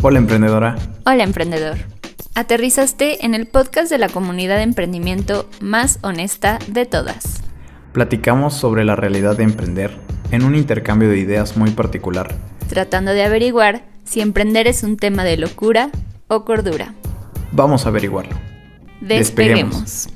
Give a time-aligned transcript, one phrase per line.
[0.00, 0.76] Hola emprendedora.
[1.06, 1.76] Hola emprendedor.
[2.36, 7.42] Aterrizaste en el podcast de la comunidad de emprendimiento más honesta de todas.
[7.92, 9.98] Platicamos sobre la realidad de emprender
[10.30, 12.32] en un intercambio de ideas muy particular.
[12.68, 15.90] Tratando de averiguar si emprender es un tema de locura
[16.28, 16.94] o cordura.
[17.50, 18.38] Vamos a averiguarlo.
[19.00, 20.10] Despeguemos.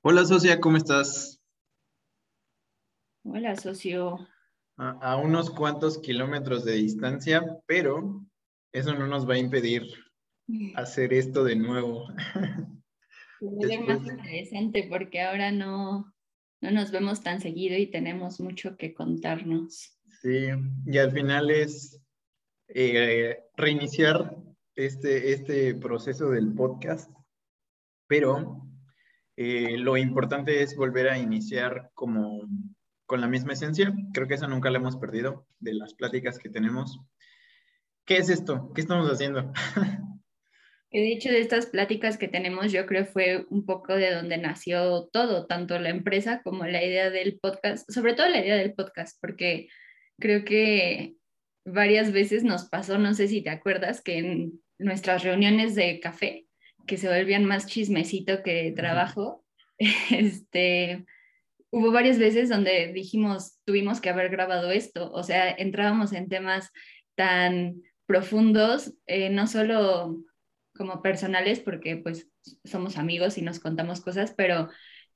[0.00, 1.43] Hola socia, ¿cómo estás?
[3.26, 4.18] Hola socio.
[4.76, 8.22] A, a, unos cuantos kilómetros de distancia, pero
[8.70, 9.82] eso no nos va a impedir
[10.76, 12.06] hacer esto de nuevo.
[13.40, 16.12] Es más interesante porque ahora no,
[16.60, 19.98] no nos vemos tan seguido y tenemos mucho que contarnos.
[20.20, 20.48] Sí,
[20.84, 21.98] y al final es
[22.68, 24.36] eh, reiniciar
[24.74, 27.10] este, este proceso del podcast,
[28.06, 28.66] pero
[29.36, 32.42] eh, lo importante es volver a iniciar como
[33.06, 33.92] con la misma esencia.
[34.12, 37.00] Creo que eso nunca lo hemos perdido de las pláticas que tenemos.
[38.04, 38.70] ¿Qué es esto?
[38.74, 39.52] ¿Qué estamos haciendo?
[40.94, 45.08] De hecho de estas pláticas que tenemos yo creo fue un poco de donde nació
[45.12, 49.18] todo, tanto la empresa como la idea del podcast, sobre todo la idea del podcast,
[49.20, 49.66] porque
[50.20, 51.16] creo que
[51.64, 56.46] varias veces nos pasó, no sé si te acuerdas, que en nuestras reuniones de café,
[56.86, 59.44] que se volvían más chismecito que trabajo,
[60.10, 61.06] este,
[61.74, 66.70] hubo varias veces donde dijimos, tuvimos que haber grabado esto, o sea, entrábamos en temas
[67.16, 70.22] tan profundos, eh, no solo
[70.76, 72.30] como personales, porque pues
[72.64, 74.68] somos amigos y nos contamos cosas, pero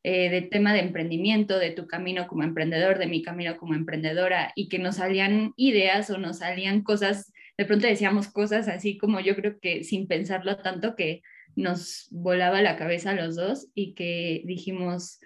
[0.03, 4.50] eh, de tema de emprendimiento, de tu camino como emprendedor, de mi camino como emprendedora,
[4.56, 9.20] y que nos salían ideas o nos salían cosas, de pronto decíamos cosas así como
[9.20, 11.22] yo creo que sin pensarlo tanto que
[11.55, 15.20] nos volaba la cabeza a los dos y que dijimos,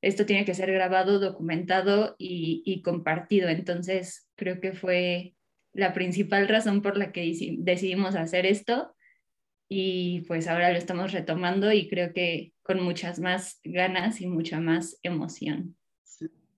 [0.00, 3.48] esto tiene que ser grabado, documentado y, compartido.
[3.48, 5.34] Entonces, creo que fue
[5.72, 8.94] la principal razón por la que decidimos hacer esto
[9.68, 14.60] y pues ahora lo estamos retomando y creo que con muchas más ganas y mucha
[14.60, 15.76] más emoción.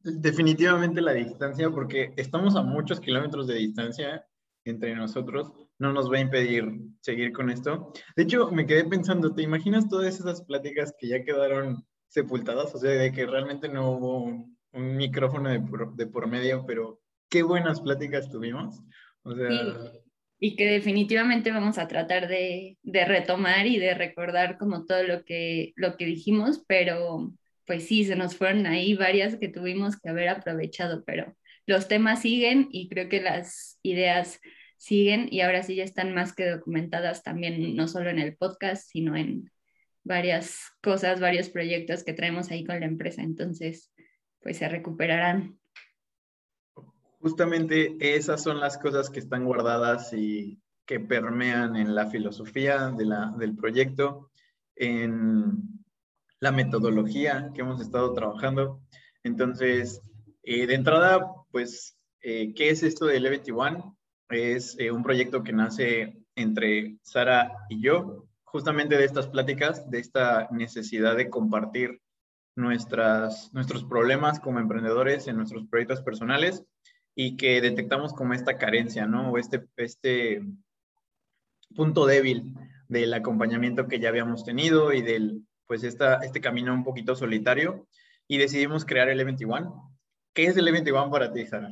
[0.02, 4.24] Definitivamente la distancia, porque estamos a muchos kilómetros de distancia
[4.64, 7.92] entre nosotros, no nos va a impedir seguir con esto.
[8.16, 12.74] De hecho, me quedé pensando, ¿te imaginas todas esas pláticas que ya quedaron sepultadas?
[12.74, 16.66] O sea, de que realmente no hubo un, un micrófono de por, de por, medio,
[16.66, 17.00] pero
[17.30, 18.82] qué buenas pláticas tuvimos.
[19.22, 20.00] O sea, sí
[20.40, 25.22] y que definitivamente vamos a tratar de, de, retomar y de recordar como todo lo
[25.22, 27.32] que, lo que dijimos, pero
[27.66, 32.22] pues sí, se nos fueron ahí varias que tuvimos que haber aprovechado, pero los temas
[32.22, 34.40] siguen y creo que las ideas
[34.78, 38.88] siguen y ahora sí ya están más que documentadas también, no solo en el podcast,
[38.90, 39.50] sino en
[40.04, 43.92] varias cosas, varios proyectos que traemos ahí con la empresa, entonces
[44.40, 45.60] pues se recuperarán
[47.20, 53.04] Justamente esas son las cosas que están guardadas y que permean en la filosofía de
[53.04, 54.30] la, del proyecto,
[54.74, 55.84] en
[56.40, 58.80] la metodología que hemos estado trabajando.
[59.22, 60.00] Entonces,
[60.42, 63.94] eh, de entrada, pues, eh, ¿qué es esto del E21?
[64.30, 70.00] Es eh, un proyecto que nace entre Sara y yo, justamente de estas pláticas, de
[70.00, 72.00] esta necesidad de compartir
[72.56, 76.64] nuestras, nuestros problemas como emprendedores en nuestros proyectos personales
[77.14, 79.30] y que detectamos como esta carencia, ¿no?
[79.30, 80.42] O este, este
[81.76, 82.54] punto débil
[82.88, 87.86] del acompañamiento que ya habíamos tenido y del, pues, esta, este camino un poquito solitario
[88.26, 89.92] y decidimos crear el E21.
[90.34, 91.70] ¿Qué es el E21 para ti, Sara?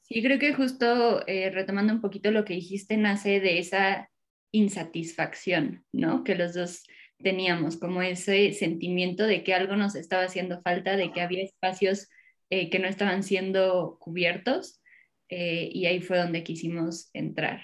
[0.00, 4.08] Sí, creo que justo eh, retomando un poquito lo que dijiste, nace de esa
[4.52, 6.22] insatisfacción, ¿no?
[6.24, 6.84] Que los dos
[7.22, 12.08] teníamos, como ese sentimiento de que algo nos estaba haciendo falta, de que había espacios
[12.50, 14.82] eh, que no estaban siendo cubiertos
[15.28, 17.62] eh, y ahí fue donde quisimos entrar.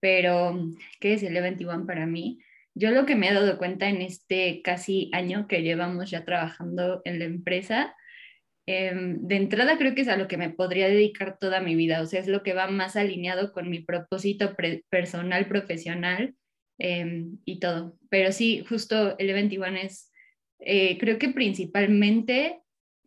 [0.00, 0.70] Pero,
[1.00, 2.40] ¿qué es el E21 para mí?
[2.74, 7.00] Yo lo que me he dado cuenta en este casi año que llevamos ya trabajando
[7.06, 7.96] en la empresa,
[8.66, 12.02] eh, de entrada creo que es a lo que me podría dedicar toda mi vida,
[12.02, 14.56] o sea, es lo que va más alineado con mi propósito
[14.90, 16.34] personal, profesional
[16.78, 17.96] eh, y todo.
[18.10, 20.10] Pero sí, justo el E21 es,
[20.58, 22.58] eh, creo que principalmente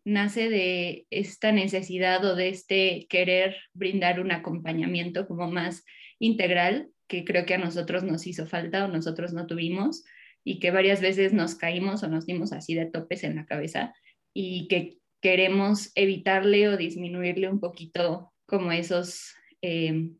[0.04, 5.84] nace de esta necesidad o de este querer brindar un acompañamiento como más
[6.18, 10.04] integral que creo que a nosotros nos hizo falta o nosotros no tuvimos
[10.42, 13.92] y que varias veces nos caímos o nos dimos así de topes en la cabeza
[14.32, 20.10] y que queremos evitarle o disminuirle un poquito como esos eh,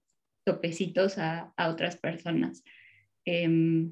[0.44, 2.62] topecitos a, a, otras personas.
[3.25, 3.88] Eh,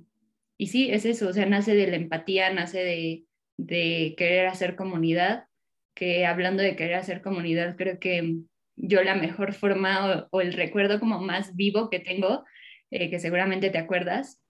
[0.56, 3.25] y sí, es eso, o sea, nace de la empatía, nace de,
[3.56, 5.49] de querer hacer comunidad
[5.99, 8.37] que hablando de querer hacer comunidad, creo que
[8.76, 12.44] yo la mejor forma o, el recuerdo como más vivo que tengo,
[12.93, 14.40] eh, que seguramente te acuerdas,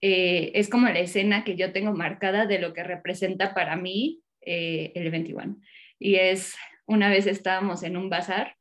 [0.00, 4.22] eh, es como la escena que yo tengo marcada de lo que representa para mí
[4.42, 5.56] eh, el 21.
[5.98, 6.56] Y es,
[6.86, 8.56] una vez estábamos en un bazar,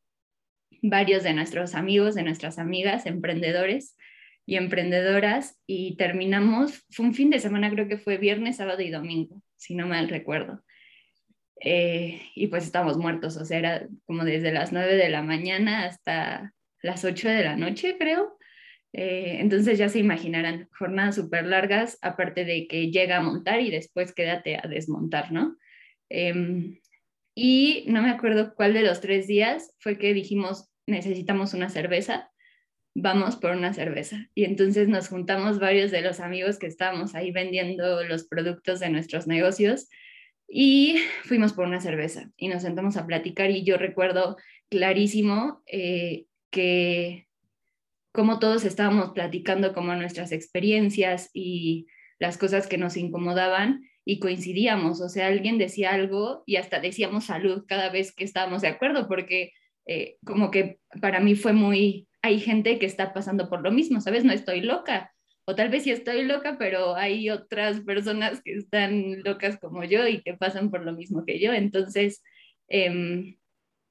[0.81, 3.97] varios de nuestros amigos, de nuestras amigas, emprendedores
[4.45, 8.89] y emprendedoras, y terminamos, fue un fin de semana, creo que fue viernes, sábado y
[8.89, 10.63] domingo, si no mal recuerdo.
[11.61, 15.85] Eh, y pues estábamos muertos, o sea, era como desde las 9 de la mañana
[15.85, 18.37] hasta las 8 de la noche, creo.
[18.93, 23.69] Eh, entonces ya se imaginarán, jornadas súper largas, aparte de que llega a montar y
[23.69, 25.57] después quédate a desmontar, ¿no?
[26.09, 26.79] Em,
[27.35, 32.31] y no me acuerdo cuál de los tres días fue que dijimos, necesitamos una cerveza,
[32.95, 34.27] vamos por una cerveza.
[34.35, 38.89] Y entonces nos juntamos varios de los amigos que estábamos ahí vendiendo los productos de
[38.89, 39.87] nuestros negocios
[40.47, 44.37] y fuimos por una cerveza y nos sentamos a platicar y yo recuerdo
[44.69, 47.27] clarísimo eh, que
[48.11, 55.01] como todos estábamos platicando como nuestras experiencias y las cosas que nos incomodaban y coincidíamos,
[55.01, 59.07] o sea, alguien decía algo y hasta decíamos salud cada vez que estábamos de acuerdo,
[59.07, 59.53] porque
[59.85, 64.01] eh, como que para mí fue muy, hay gente que está pasando por lo mismo,
[64.01, 64.25] ¿sabes?
[64.25, 65.13] No estoy loca,
[65.45, 70.07] o tal vez sí estoy loca, pero hay otras personas que están locas como yo
[70.07, 71.53] y que pasan por lo mismo que yo.
[71.53, 72.23] Entonces,
[72.67, 73.37] em,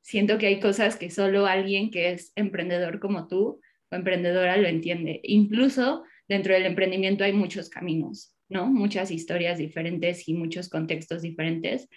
[0.03, 3.61] siento que hay cosas que solo alguien que es emprendedor como tú
[3.93, 5.21] o emprendedora lo entiende.
[5.23, 8.67] Incluso dentro del emprendimiento hay muchos caminos, ¿no?
[8.67, 11.89] Muchas historias diferentes y muchos contextos diferentes,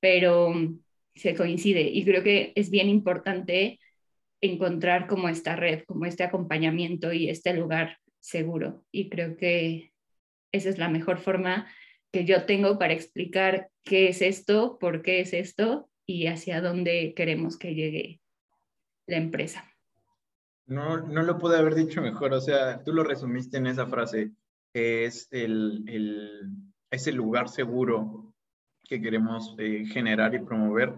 [0.00, 0.52] pero
[1.14, 3.78] se coincide y creo que es bien importante
[4.40, 8.84] encontrar como esta red, como este acompañamiento y este lugar seguro.
[8.90, 9.92] Y creo que
[10.52, 11.66] esa es la mejor forma
[12.12, 17.14] que yo tengo para explicar qué es esto, por qué es esto y hacia dónde
[17.14, 18.20] queremos que llegue
[19.06, 19.70] la empresa.
[20.66, 24.30] No, no lo pude haber dicho mejor, o sea, tú lo resumiste en esa frase,
[24.74, 26.50] es el, el,
[26.90, 28.34] ese lugar seguro
[28.84, 30.94] que queremos eh, generar y promover.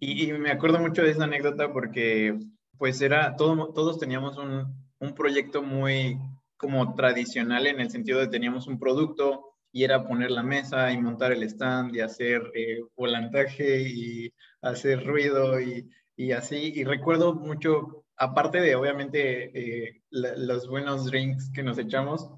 [0.00, 2.38] Y, me acuerdo mucho de esa anécdota porque
[2.78, 6.18] pues era, todo, todos teníamos un, un proyecto muy
[6.56, 10.98] como tradicional en el sentido de teníamos un producto y era poner la mesa y
[10.98, 14.32] montar el stand y hacer eh, volantaje y
[14.62, 16.72] hacer ruido y, y, así.
[16.74, 22.30] Y recuerdo mucho, aparte de obviamente eh, los buenos drinks que nos echamos,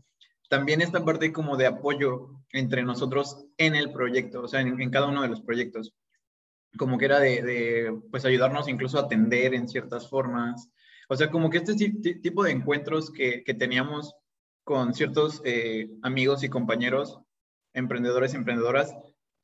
[0.50, 5.06] también esta parte como de apoyo entre nosotros en el proyecto, o sea, en, cada
[5.06, 5.94] uno de los proyectos.
[6.76, 10.68] Como que era de, pues ayudarnos incluso a atender en ciertas formas,
[11.08, 11.74] o sea, como que este
[12.20, 14.14] tipo de encuentros que, que teníamos
[14.64, 17.20] con ciertos eh, amigos y compañeros,
[17.72, 18.92] emprendedores y emprendedoras,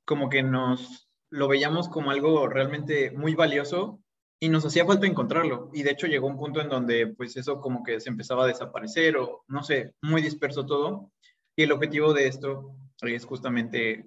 [0.05, 4.01] como que nos lo veíamos como algo realmente muy valioso
[4.41, 5.71] y nos hacía falta encontrarlo.
[5.73, 8.49] Y de hecho llegó un punto en donde pues eso como que se empezaba a
[8.49, 11.13] desaparecer o no sé, muy disperso todo.
[11.57, 14.07] Y el objetivo de esto es justamente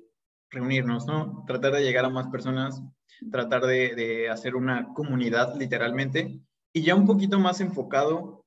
[0.51, 1.43] reunirnos, ¿no?
[1.47, 2.81] Tratar de llegar a más personas,
[3.31, 6.39] tratar de, de hacer una comunidad literalmente
[6.73, 8.45] y ya un poquito más enfocado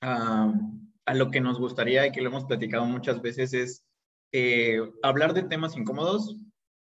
[0.00, 0.52] a,
[1.06, 3.84] a, lo que nos gustaría y que lo hemos platicado muchas veces es
[4.32, 6.36] eh, hablar de temas incómodos,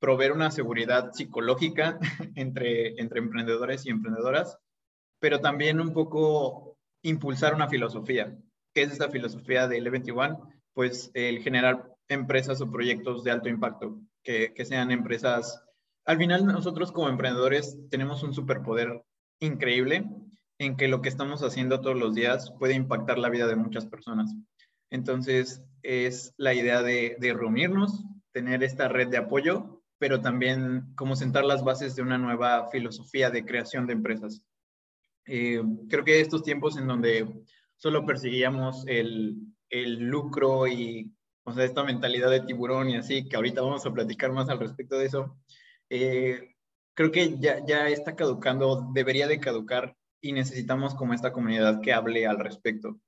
[0.07, 1.99] proveer una seguridad psicológica
[2.37, 4.57] entre, entre emprendedores y emprendedoras,
[5.19, 8.39] pero también un poco impulsar una filosofía.
[8.73, 10.39] ¿Qué es esta filosofía del E21?
[10.75, 15.61] Pues el generar empresas o proyectos de alto impacto, que, que sean empresas...
[16.05, 19.03] Al final nosotros como emprendedores tenemos un superpoder
[19.41, 20.09] increíble
[20.59, 23.87] en que lo que estamos haciendo todos los días puede impactar la vida de muchas
[23.87, 24.33] personas.
[24.89, 31.45] Entonces, es la idea de, reunirnos, tener esta red de apoyo, pero también como sentar
[31.45, 34.43] las bases de una nueva filosofía de creación de empresas.
[35.27, 37.27] Eh, creo que estos tiempos en donde
[37.77, 39.53] solo perseguíamos el,
[39.99, 41.13] lucro y
[41.45, 44.59] o sea, esta mentalidad de tiburón y así, que ahorita vamos a platicar más al
[44.59, 45.37] respecto de eso,
[45.91, 46.55] eh,
[46.95, 51.93] creo que ya, ya está caducando, debería de caducar y necesitamos como esta comunidad que
[51.93, 52.99] hable al respecto.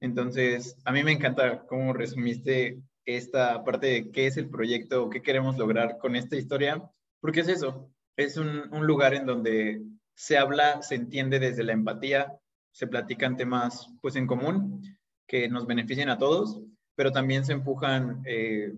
[0.00, 5.22] Entonces, a mí me encanta cómo resumiste esta parte de qué es el proyecto, qué
[5.22, 6.90] queremos lograr con esta historia,
[7.20, 9.82] porque es eso, es un, lugar en donde
[10.14, 12.38] se habla, se entiende desde la empatía,
[12.72, 14.82] se platican temas pues en común
[15.26, 16.60] que nos beneficien a todos,
[16.94, 18.72] pero también se empujan eh,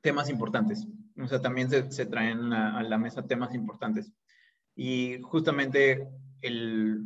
[0.00, 4.10] temas importantes, o sea, también se, se traen a la mesa temas importantes.
[4.76, 6.08] Y justamente
[6.40, 7.04] el,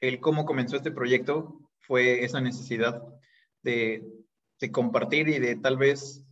[0.00, 3.02] el cómo comenzó este proyecto fue esa necesidad
[3.62, 4.04] de,
[4.64, 6.24] de compartir y de tal vez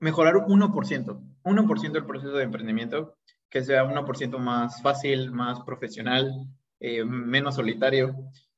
[0.00, 3.14] mejorar un 1%, 1% del proceso de emprendimiento,
[3.50, 6.32] que sea 1% más fácil, más profesional,
[6.80, 8.16] eh, menos solitario.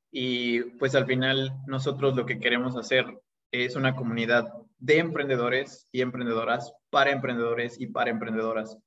[0.09, 3.05] Y pues al final nosotros lo que queremos hacer
[3.51, 8.77] es una comunidad de emprendedores y emprendedoras para emprendedores y para emprendedoras,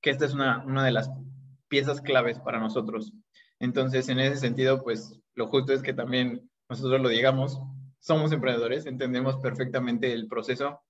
[0.00, 1.10] que esta es una, una de las
[1.66, 3.12] piezas claves para nosotros.
[3.58, 7.60] Entonces, en ese sentido, pues lo justo es que también nosotros lo digamos,
[8.00, 10.82] somos emprendedores, entendemos perfectamente el proceso,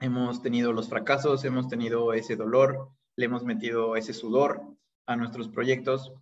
[0.00, 4.62] hemos tenido los fracasos, hemos tenido ese dolor, le hemos metido ese sudor
[5.06, 6.12] a nuestros proyectos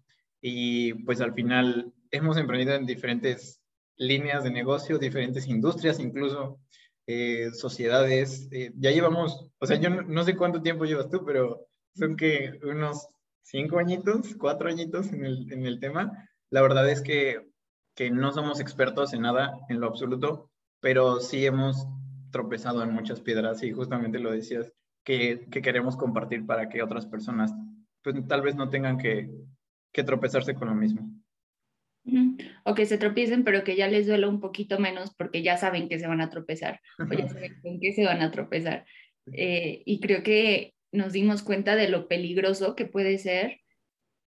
[0.41, 3.61] y pues al final hemos emprendido en diferentes
[3.97, 6.59] líneas de negocio, diferentes industrias incluso,
[7.07, 8.49] eh, sociedades.
[8.53, 12.59] Eh, ya llevamos, o sea, yo no, sé cuánto tiempo llevas tú, pero son que
[12.63, 13.09] unos
[13.43, 16.29] cinco añitos, cuatro añitos en el, en el tema.
[16.51, 17.52] La verdad es que,
[17.95, 21.87] que no somos expertos en nada, en lo absoluto, pero sí hemos
[22.31, 24.73] tropezado en muchas piedras y justamente lo decías,
[25.05, 27.53] que, queremos compartir para que otras personas
[28.03, 29.31] pues tal vez no tengan que,
[29.93, 31.09] que tropezarse con lo mismo.
[32.65, 35.89] O que se tropiecen, pero que ya les duela un poquito menos porque ya saben
[35.89, 38.85] que se van a tropezar o ya saben con qué se van a tropezar.
[39.33, 43.61] Eh, y creo que nos dimos cuenta de lo peligroso que puede ser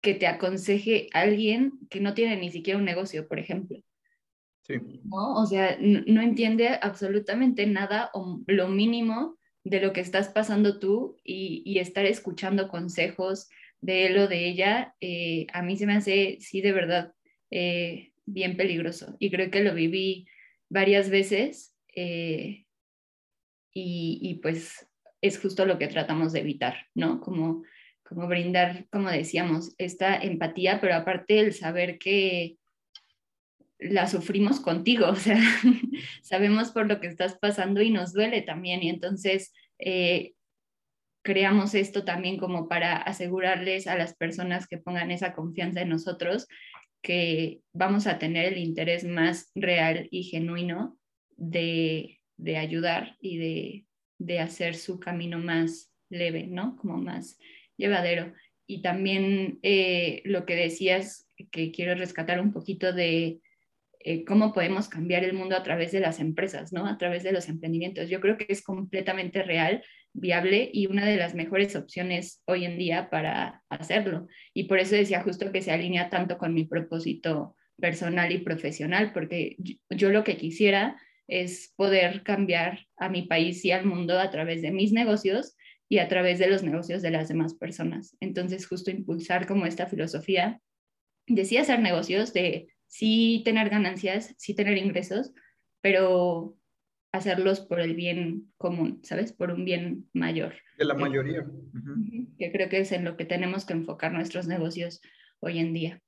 [0.07, 3.83] que te aconseje alguien que no tiene ni siquiera un negocio, por ejemplo.
[4.63, 4.75] Sí.
[5.03, 5.35] ¿No?
[5.35, 11.17] O sea, no, entiende absolutamente nada o lo mínimo de lo que estás pasando tú
[11.25, 13.49] y, estar escuchando consejos
[13.81, 17.13] de él o de ella, eh, a mí se me hace, sí, de verdad,
[17.51, 19.17] eh, bien peligroso.
[19.19, 20.29] Y creo que lo viví
[20.69, 22.65] varias veces eh,
[23.73, 24.89] y, pues
[25.21, 27.21] es justo lo que tratamos de evitar, ¿no?
[27.21, 27.65] Como,
[28.09, 32.57] como brindar, como decíamos, esta empatía, pero aparte el saber que
[33.79, 35.41] la sufrimos contigo, o sea,
[36.23, 38.83] sabemos por lo que estás pasando y nos duele también.
[38.83, 40.35] Y entonces eh,
[41.23, 46.47] creamos esto también como para asegurarles a las personas que pongan esa confianza en nosotros
[47.03, 50.99] que vamos a tener el interés más real y genuino
[51.37, 52.19] de,
[52.57, 53.87] ayudar y de,
[54.19, 56.77] de hacer su camino más leve, ¿no?
[56.77, 57.39] Como más
[57.77, 58.33] llevadero.
[58.67, 63.41] Y también eh, lo que decías, que quiero rescatar un poquito de
[64.01, 66.87] eh, cómo podemos cambiar el mundo a través de las empresas, ¿no?
[66.87, 68.09] A través de los emprendimientos.
[68.09, 72.79] Yo creo que es completamente real, viable y una de las mejores opciones hoy en
[72.79, 74.29] día para hacerlo.
[74.55, 79.13] Y por eso decía justo que se alinea tanto con mi propósito personal y profesional,
[79.13, 79.57] porque
[79.91, 84.63] yo, lo que quisiera es poder cambiar a mi país y al mundo a través
[84.63, 85.57] de mis negocios
[85.89, 88.17] y a través de los negocios de las demás personas.
[88.21, 90.61] Entonces, justo impulsar como esta filosofía,
[91.27, 95.33] decía hacer negocios de sí tener ganancias, sí tener ingresos,
[95.81, 96.57] pero
[97.13, 99.33] hacerlos por el bien común, ¿sabes?
[99.33, 100.55] Por un bien mayor.
[100.79, 101.47] De la mayoría.
[102.39, 105.01] Que creo que es en lo que tenemos que enfocar nuestros negocios
[105.41, 106.03] hoy en día.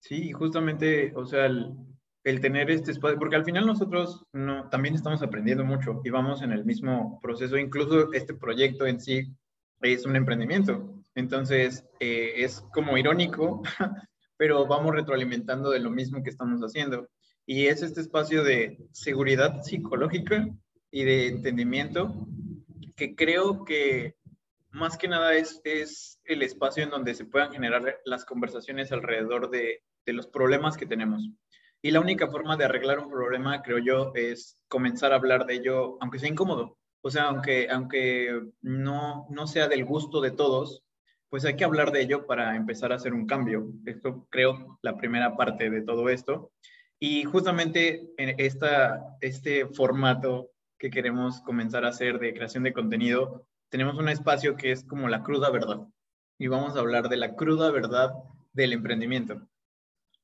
[0.00, 1.74] Sí, justamente, o sea, el,
[2.22, 6.52] tener este espacio, porque al final nosotros no, también estamos aprendiendo mucho y vamos en
[6.52, 9.34] el mismo proceso, incluso este proyecto en sí
[9.80, 11.02] es un emprendimiento.
[11.14, 13.62] Entonces, eh, es como irónico
[14.40, 17.06] pero vamos retroalimentando de lo mismo que estamos haciendo.
[17.44, 20.48] Y es este espacio de seguridad psicológica
[20.90, 22.26] y de entendimiento
[22.96, 24.16] que creo que
[24.70, 29.50] más que nada es, es el espacio en donde se puedan generar las conversaciones alrededor
[29.50, 31.28] de, de los problemas que tenemos.
[31.82, 35.54] Y la única forma de arreglar un problema, creo yo, es comenzar a hablar de
[35.54, 36.78] ello, aunque sea incómodo.
[37.02, 40.84] O sea, aunque, aunque no, no sea del gusto de todos,
[41.30, 43.72] pues hay que hablar de ello para empezar a hacer un cambio.
[43.86, 46.52] Esto creo la primera parte de todo esto.
[46.98, 53.46] Y justamente en esta, este formato que queremos comenzar a hacer de creación de contenido,
[53.70, 55.86] tenemos un espacio que es como la cruda verdad.
[56.38, 58.12] Y vamos a hablar de la cruda verdad
[58.52, 59.40] del emprendimiento.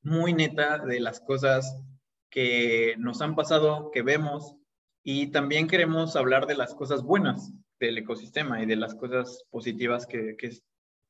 [0.07, 1.83] Muy neta de las cosas
[2.29, 4.55] que nos han pasado, que vemos,
[5.03, 10.07] y también queremos hablar de las cosas buenas del ecosistema y de las cosas positivas
[10.07, 10.51] que, que,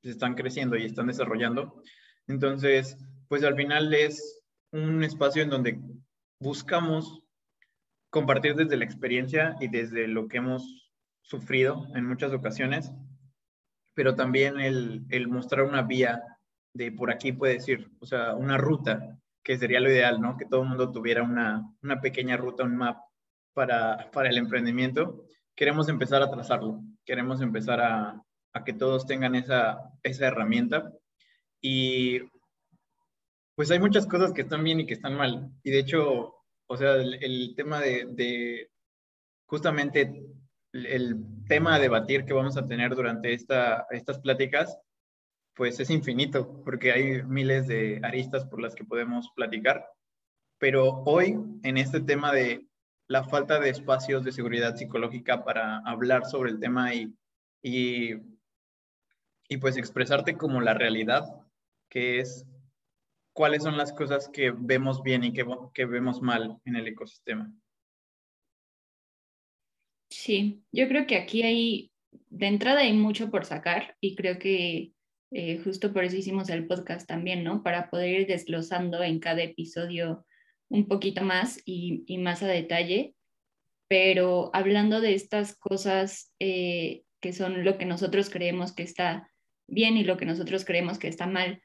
[0.01, 1.83] están creciendo y están desarrollando.
[2.25, 5.79] Entonces, pues al final es un espacio en donde
[6.39, 7.21] buscamos
[8.09, 12.91] compartir desde la experiencia y desde lo que hemos sufrido en muchas ocasiones,
[13.93, 16.36] pero también el, el mostrar una vía
[16.77, 20.37] de por aquí puede decir, o sea, una ruta, que sería lo ideal, ¿no?
[20.37, 22.97] Que todo el mundo tuviera una, una pequeña ruta, un map
[23.53, 25.23] para, para el emprendimiento.
[25.55, 28.23] Queremos empezar a trazarlo, queremos empezar a,
[28.65, 30.91] que todos tengan esa, esa herramienta.
[31.61, 32.21] Y
[33.55, 35.49] pues hay muchas cosas que están bien y que están mal.
[35.63, 36.35] Y de hecho,
[36.67, 38.69] o sea, el, tema de, de,
[39.45, 40.25] justamente
[40.73, 41.15] el,
[41.47, 44.77] tema a debatir que vamos a tener durante esta, estas pláticas
[45.57, 49.89] pues es infinito, porque hay miles de aristas por las que podemos platicar.
[50.59, 52.67] Pero hoy, en este tema de
[53.07, 57.11] la falta de espacios de seguridad psicológica para hablar sobre el tema y,
[57.63, 58.13] y,
[59.49, 61.23] y pues expresarte como la realidad,
[61.89, 62.45] que es
[63.33, 67.51] cuáles son las cosas que vemos bien y que, que vemos mal en el ecosistema.
[70.09, 71.91] Sí, yo creo que aquí hay,
[72.29, 74.93] de entrada hay mucho por sacar y creo que
[75.31, 77.63] eh, justo por eso hicimos el podcast también, ¿no?
[77.63, 80.25] Para poder ir desglosando en cada episodio
[80.69, 83.13] un poquito más y, más a detalle,
[83.87, 89.31] pero hablando de estas cosas eh, que son lo que nosotros creemos que está
[89.67, 91.61] bien y lo que nosotros creemos que está mal,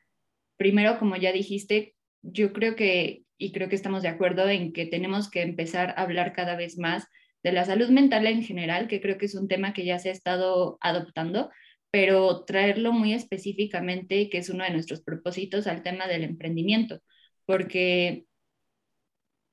[0.57, 4.87] primero, como ya dijiste, yo creo que, y creo que estamos de acuerdo en que
[4.87, 7.07] tenemos que empezar a hablar cada vez más
[7.43, 10.09] de la salud mental en general, que creo que es un tema que ya se
[10.09, 11.51] ha estado adoptando,
[11.93, 17.01] pero traerlo muy específicamente, que es uno de nuestros propósitos, al tema del emprendimiento,
[17.47, 18.25] porque,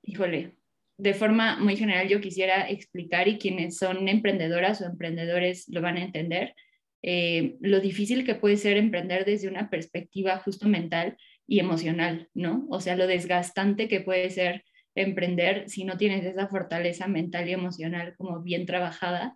[0.03, 0.55] híjole,
[0.97, 5.97] de forma muy general yo quisiera explicar y quienes son emprendedoras o emprendedores lo van
[5.97, 6.55] a entender,
[7.01, 12.67] eh, lo difícil que puede ser emprender desde una perspectiva justo mental y emocional, ¿no?
[12.69, 14.63] O sea, lo desgastante que puede ser
[14.95, 19.35] emprender si no tienes esa fortaleza mental y emocional como bien trabajada,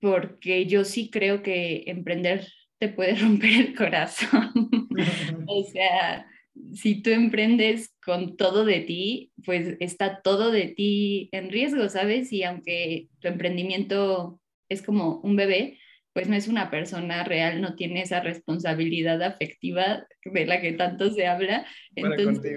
[0.00, 2.46] porque yo sí creo que emprender
[2.78, 4.52] te puede romper el corazón.
[5.46, 6.26] o sea,
[6.72, 12.32] si tú emprendes con todo de ti, pues está todo de ti en riesgo, ¿sabes?
[12.32, 15.78] Y aunque tu emprendimiento es como un bebé,
[16.14, 21.10] pues no es una persona real, no tiene esa responsabilidad afectiva de la que tanto
[21.10, 21.66] se habla.
[21.96, 22.52] Entonces,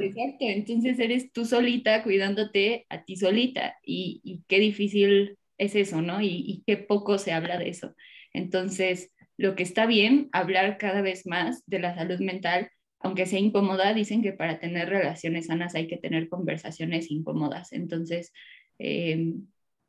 [0.00, 6.20] exacto, entonces eres tú solita cuidándote a ti solita y, qué difícil es eso, ¿no?
[6.22, 7.94] Y, qué poco se habla de eso.
[8.32, 13.38] Entonces, lo que está bien, hablar cada vez más de la salud mental, aunque sea
[13.38, 17.72] incómoda, dicen que para tener relaciones sanas hay que tener conversaciones incómodas.
[17.72, 18.32] Entonces,
[18.78, 19.34] eh,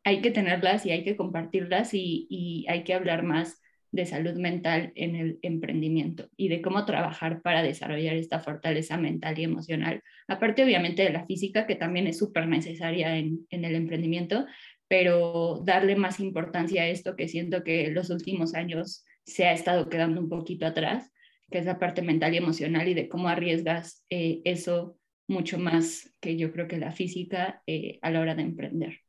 [0.04, 4.92] hay que tenerlas y hay que compartirlas y, hay que hablar más de salud mental
[4.96, 10.04] en el emprendimiento y de cómo trabajar para desarrollar esta fortaleza mental y emocional.
[10.28, 14.46] Aparte, obviamente, de la física, que también es súper necesaria en, el emprendimiento,
[14.90, 19.88] pero darle más importancia a esto que siento que los últimos años se ha estado
[19.88, 21.12] quedando un poquito atrás,
[21.50, 24.98] que es la parte mental y emocional y de cómo arriesgas eh, eso
[25.28, 29.00] mucho más que yo creo que la física eh, a la hora de emprender.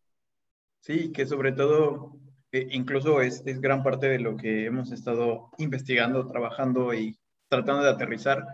[0.80, 2.20] Sí, que sobre todo,
[2.52, 7.82] eh, incluso es, es, gran parte de lo que hemos estado investigando, trabajando y tratando
[7.84, 8.44] de aterrizar.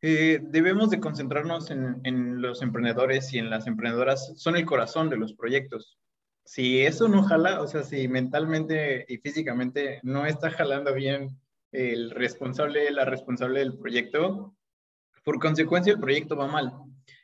[0.00, 5.10] Eh, debemos de concentrarnos en, en, los emprendedores y en las emprendedoras, son el corazón
[5.10, 5.98] de los proyectos.
[6.44, 11.28] Si eso no jala, o sea, si mentalmente y físicamente no está jalando bien
[11.72, 14.54] el responsable, la responsable del proyecto,
[15.24, 16.72] por consecuencia el proyecto va mal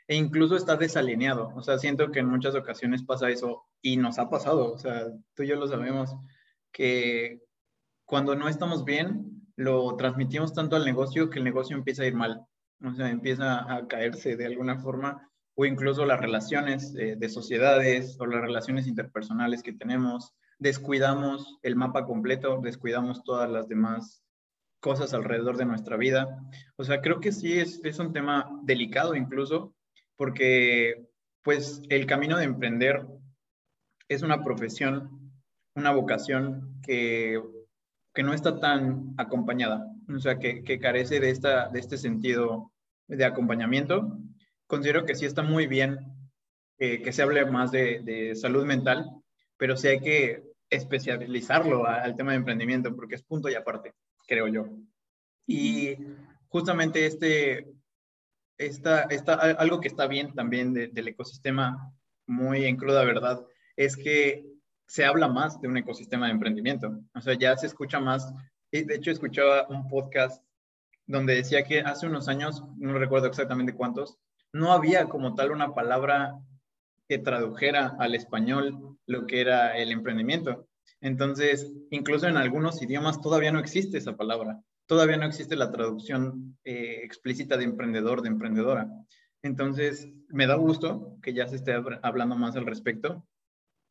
[0.06, 1.52] e incluso está desalineado.
[1.54, 4.72] O sea, siento que en muchas ocasiones pasa eso y nos ha pasado.
[4.72, 6.14] O sea, tú y yo lo sabemos,
[6.72, 7.40] que
[8.04, 12.14] cuando no estamos bien, lo transmitimos tanto al negocio que el negocio empieza a ir
[12.14, 12.44] mal.
[12.82, 18.26] O sea, empieza a caerse de alguna forma o incluso las relaciones de sociedades o
[18.26, 20.34] las relaciones interpersonales que tenemos.
[20.58, 24.24] Descuidamos el mapa completo, descuidamos todas las demás
[24.80, 26.44] cosas alrededor de nuestra vida.
[26.76, 29.74] O sea, creo que sí es, es un tema delicado incluso,
[30.16, 31.06] porque
[31.42, 33.06] pues el camino de emprender
[34.08, 35.32] es una profesión,
[35.74, 37.40] una vocación que,
[38.12, 42.73] que no está tan acompañada, o sea, que, que carece de, esta, de este sentido
[43.07, 44.19] de acompañamiento.
[44.67, 45.99] Considero que sí está muy bien
[46.77, 49.07] que se hable más de, de, salud mental,
[49.57, 53.95] pero sí hay que especializarlo al tema de emprendimiento porque es punto y aparte,
[54.27, 54.67] creo yo.
[55.47, 55.97] Y
[56.49, 57.67] justamente este,
[58.59, 61.93] esta, esta, algo que está bien también del ecosistema,
[62.27, 63.45] muy en cruda verdad,
[63.77, 64.47] es que
[64.87, 66.99] se habla más de un ecosistema de emprendimiento.
[67.14, 68.33] O sea, ya se escucha más.
[68.82, 70.42] De hecho, escuchaba un podcast
[71.06, 74.18] donde decía que hace unos años, no recuerdo exactamente cuántos,
[74.52, 76.38] no había como tal una palabra
[77.08, 80.68] que tradujera al español lo que era el emprendimiento.
[81.00, 86.58] Entonces, incluso en algunos idiomas todavía no existe esa palabra todavía no existe la traducción
[86.64, 88.88] eh, explícita de emprendedor, de emprendedora.
[89.42, 93.26] Entonces, me da gusto que ya se esté hablando más al respecto,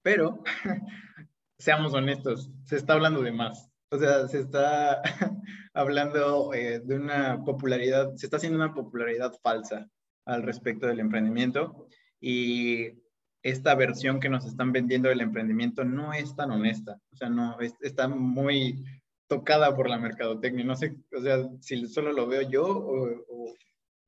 [0.02, 0.44] pero
[1.58, 3.70] seamos honestos, se está hablando de más.
[3.94, 5.04] O sea, se está
[5.76, 9.88] hablando eh, de una popularidad, se está haciendo una popularidad falsa
[10.26, 11.88] al respecto del emprendimiento
[12.20, 13.04] y
[13.44, 17.00] esta versión que nos están vendiendo del emprendimiento no es tan honesta.
[17.12, 18.84] O sea, no, está muy
[19.28, 20.66] tocada por la mercadotecnia.
[20.66, 23.54] No sé, o sea, si solo lo veo yo o,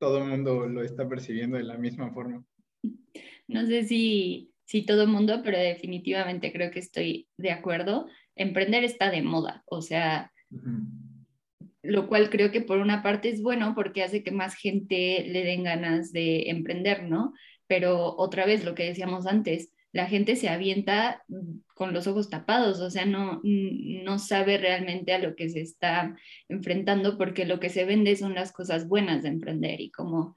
[0.00, 2.44] todo el mundo lo está percibiendo de la misma forma.
[3.46, 8.08] No sé si, si todo el mundo, pero definitivamente creo que estoy de acuerdo.
[8.36, 10.32] Emprender está de moda, o sea,
[11.82, 15.44] lo cual creo que por una parte es bueno porque hace que más gente le
[15.44, 17.32] den ganas de emprender, ¿no?
[17.66, 21.24] Pero otra vez lo que decíamos antes, la gente se avienta
[21.74, 26.14] con los ojos tapados, o sea, no, no sabe realmente a lo que se está
[26.48, 30.34] enfrentando porque lo que se vende son las cosas buenas de emprender y como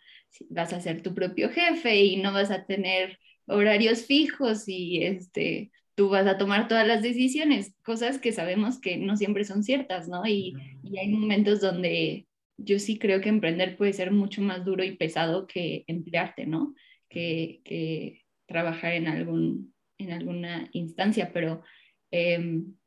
[0.50, 5.72] vas a ser tu propio jefe y no vas a tener horarios fijos y este,
[6.00, 10.08] tú vas a tomar todas las decisiones, cosas que sabemos que no siempre son ciertas,
[10.08, 10.26] ¿no?
[10.26, 14.86] Y, y hay momentos donde yo sí creo que emprender puede ser mucho más duro
[14.86, 16.74] y pesado que emplearte, ¿no?
[17.10, 21.64] Que, que trabajar en, algún, en alguna instancia, pero
[22.12, 22.78] em,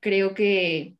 [0.00, 0.98] creo que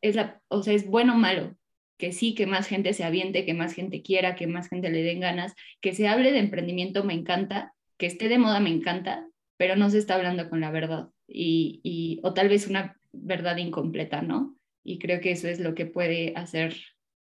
[0.00, 1.58] es, la, o sea, es bueno o malo,
[1.98, 5.02] que sí, que más gente se aviente, que más gente quiera, que más gente le
[5.02, 9.28] den ganas, que se hable de emprendimiento me encanta, que esté de moda me encanta,
[9.58, 13.58] pero no se está hablando con la verdad y, y, o tal vez una verdad
[13.58, 14.56] incompleta, ¿no?
[14.82, 16.74] Y creo que eso es lo que puede hacer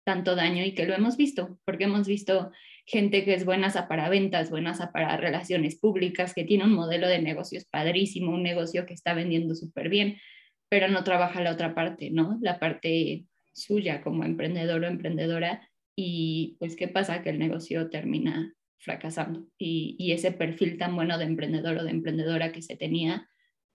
[0.05, 2.53] tanto daño y que lo hemos visto, porque hemos visto
[2.85, 7.21] gente que es buena para ventas, buena para relaciones públicas, que tiene un modelo de
[7.21, 10.19] negocios padrísimo, un negocio que está vendiendo súper bien,
[10.69, 12.39] pero no trabaja la otra parte, ¿no?
[12.41, 18.55] La parte suya como emprendedor o emprendedora y pues qué pasa que el negocio termina
[18.87, 23.29] fracasando y, ese perfil tan bueno de emprendedor o de emprendedora que se tenía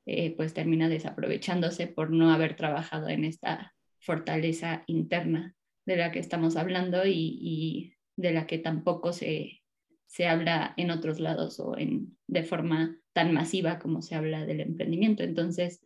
[0.05, 5.53] eh, pues termina desaprovechándose por no haber trabajado en esta fortaleza interna
[5.85, 9.61] de la que estamos hablando y, de la que tampoco se,
[10.07, 14.61] se, habla en otros lados o en, de forma tan masiva como se habla del
[14.61, 15.23] emprendimiento.
[15.23, 15.81] Entonces,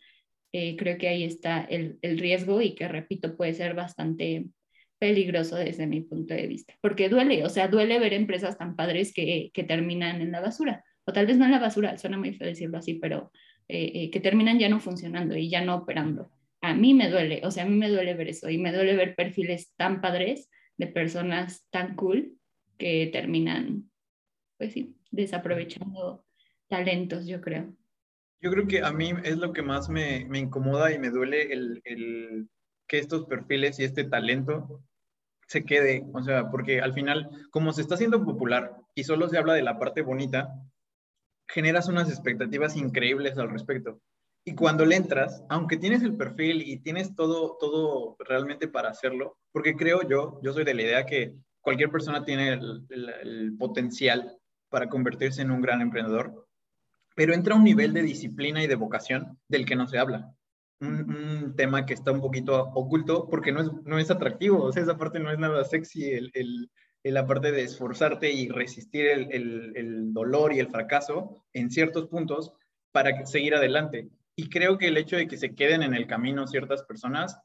[0.52, 4.50] eh, creo que ahí está el, el, riesgo y que, repito, puede ser bastante
[5.00, 9.14] peligroso desde mi punto de vista, porque duele, o sea, duele ver empresas tan padres
[9.14, 12.34] que, que terminan en la basura, o tal vez no en la basura, suena muy
[12.34, 13.32] feo decirlo así, pero
[13.68, 16.32] eh, eh, que terminan ya no funcionando y ya no operando
[16.66, 18.96] a mí me duele, o sea, a mí me duele ver eso y me duele
[18.96, 22.34] ver perfiles tan padres de personas tan cool
[22.80, 23.92] que terminan,
[24.58, 26.26] pues sí, desaprovechando
[26.68, 27.72] talentos, yo creo.
[28.42, 31.54] Yo creo que a mí es lo que más me, me incomoda y me duele
[31.54, 32.50] el, el,
[32.88, 34.82] que estos perfiles y este talento
[35.48, 39.38] se quede, o sea, porque al final, como se está haciendo popular y solo se
[39.38, 40.50] habla de la parte bonita,
[41.48, 44.02] generas unas expectativas increíbles al respecto.
[44.43, 49.38] Y cuando le entras, aunque tienes el perfil y tienes todo, todo realmente para hacerlo,
[49.52, 54.38] porque creo yo, yo soy de la idea que cualquier persona tiene el, potencial
[54.69, 56.48] para convertirse en un gran emprendedor,
[57.15, 60.36] pero entra un nivel de disciplina y de vocación del que no se habla.
[60.82, 64.84] Un, tema que está un poquito oculto porque no es, no es atractivo, o sea,
[64.84, 66.70] esa parte no es nada sexy, el, el,
[67.04, 72.52] la parte de esforzarte y resistir el, el dolor y el fracaso en ciertos puntos
[72.92, 74.10] para seguir adelante.
[74.36, 77.40] Y creo que el hecho de que se queden en el camino ciertas personas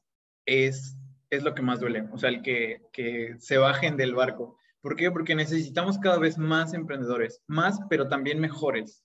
[0.45, 0.97] es,
[1.31, 4.59] es lo que más duele, o sea, el que, que se bajen del barco.
[4.81, 5.11] ¿Por qué?
[5.11, 9.05] Porque necesitamos cada vez más emprendedores, más, pero también mejores,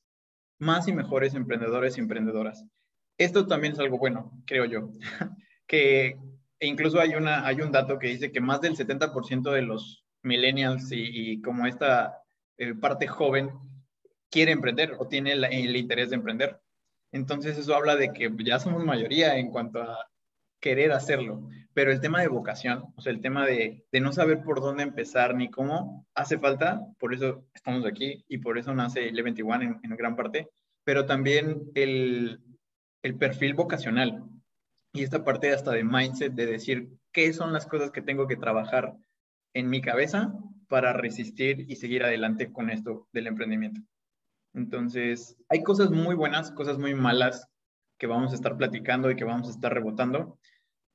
[0.58, 2.66] más y mejores emprendedores y emprendedoras.
[3.18, 4.90] Esto también es algo bueno, creo yo,
[5.68, 6.18] que
[6.60, 10.90] incluso hay, una, hay un dato que dice que más del 70% de los millennials
[10.92, 12.22] y, como esta
[12.58, 13.52] eh, parte joven
[14.30, 16.60] quiere emprender o tiene el interés de emprender.
[17.12, 20.10] Entonces eso habla de que ya somos mayoría en cuanto a
[20.60, 24.62] querer hacerlo, pero el tema de vocación, o sea, el tema de, no saber por
[24.62, 29.22] dónde empezar ni cómo, hace falta, por eso estamos aquí y por eso nace el
[29.22, 30.50] 21 en, en gran parte,
[30.84, 32.42] pero también el,
[33.06, 34.24] el perfil vocacional
[34.92, 38.36] y esta parte hasta de mindset, de decir qué son las cosas que tengo que
[38.36, 38.96] trabajar
[39.54, 40.34] en mi cabeza
[40.68, 43.80] para resistir y seguir adelante con esto del emprendimiento.
[44.56, 47.48] Entonces, hay cosas muy buenas, cosas muy malas
[48.00, 50.40] que vamos a estar platicando y que vamos a estar rebotando,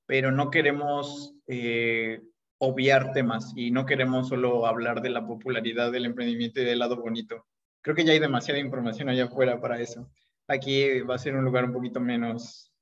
[0.06, 2.22] pero no queremos eh,
[2.58, 7.00] obviar temas y no queremos solo hablar de la popularidad del emprendimiento y del lado
[7.00, 7.46] bonito.
[7.82, 10.10] Creo que ya hay demasiada información allá afuera para eso.
[10.50, 12.72] Aquí va a ser un lugar un poquito menos,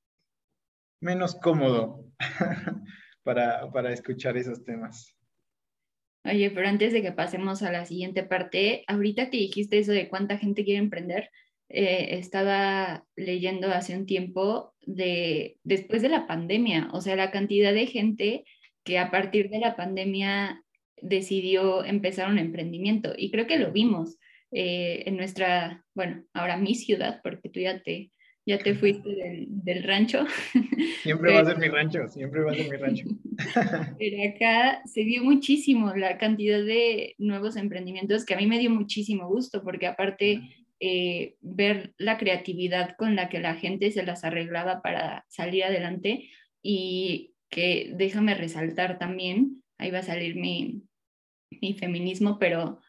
[1.01, 2.03] menos cómodo
[3.23, 5.15] para, para escuchar esos temas.
[6.25, 10.09] Oye, pero antes de que pasemos a la siguiente parte, ahorita que dijiste eso de
[10.09, 11.29] cuánta gente quiere emprender,
[11.69, 17.71] eh, estaba leyendo hace un tiempo de después de la pandemia, o sea, la cantidad
[17.71, 18.45] de gente
[18.83, 20.63] que a partir de la pandemia
[21.03, 23.13] decidió empezar un emprendimiento.
[23.15, 24.17] Y creo que lo vimos
[24.51, 28.11] eh, en nuestra, bueno, ahora mi ciudad, porque tú ya te,
[28.45, 29.09] ya te fuiste
[29.47, 30.25] del, rancho.
[31.03, 33.05] Siempre va a ser mi rancho, siempre va a ser mi rancho.
[33.99, 38.71] Pero acá se vio muchísimo la cantidad de nuevos emprendimientos que a mí me dio
[38.71, 40.41] muchísimo gusto, porque aparte
[40.79, 46.29] eh, ver la creatividad con la que la gente se las arreglaba para salir adelante
[46.63, 50.83] y que déjame resaltar también, ahí va a salir mi,
[51.61, 52.79] mi feminismo, pero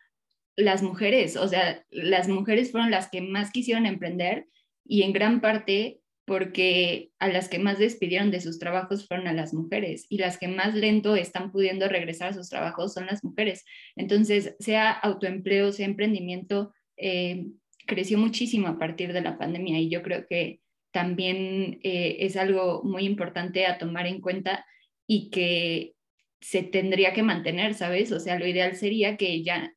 [0.61, 4.47] las mujeres, o sea, las mujeres fueron las que más quisieron emprender
[4.85, 9.33] y en gran parte porque a las que más despidieron de sus trabajos fueron a
[9.33, 13.25] las mujeres y las que más lento están pudiendo regresar a sus trabajos son las
[13.25, 13.65] mujeres.
[13.97, 17.47] Entonces, sea autoempleo, sea emprendimiento, eh,
[17.85, 20.61] creció muchísimo a partir de la pandemia y yo creo que
[20.93, 24.65] también eh, es algo muy importante a tomar en cuenta
[25.07, 25.95] y que
[26.41, 28.13] se tendría que mantener, ¿sabes?
[28.13, 29.75] O sea, lo ideal sería que ya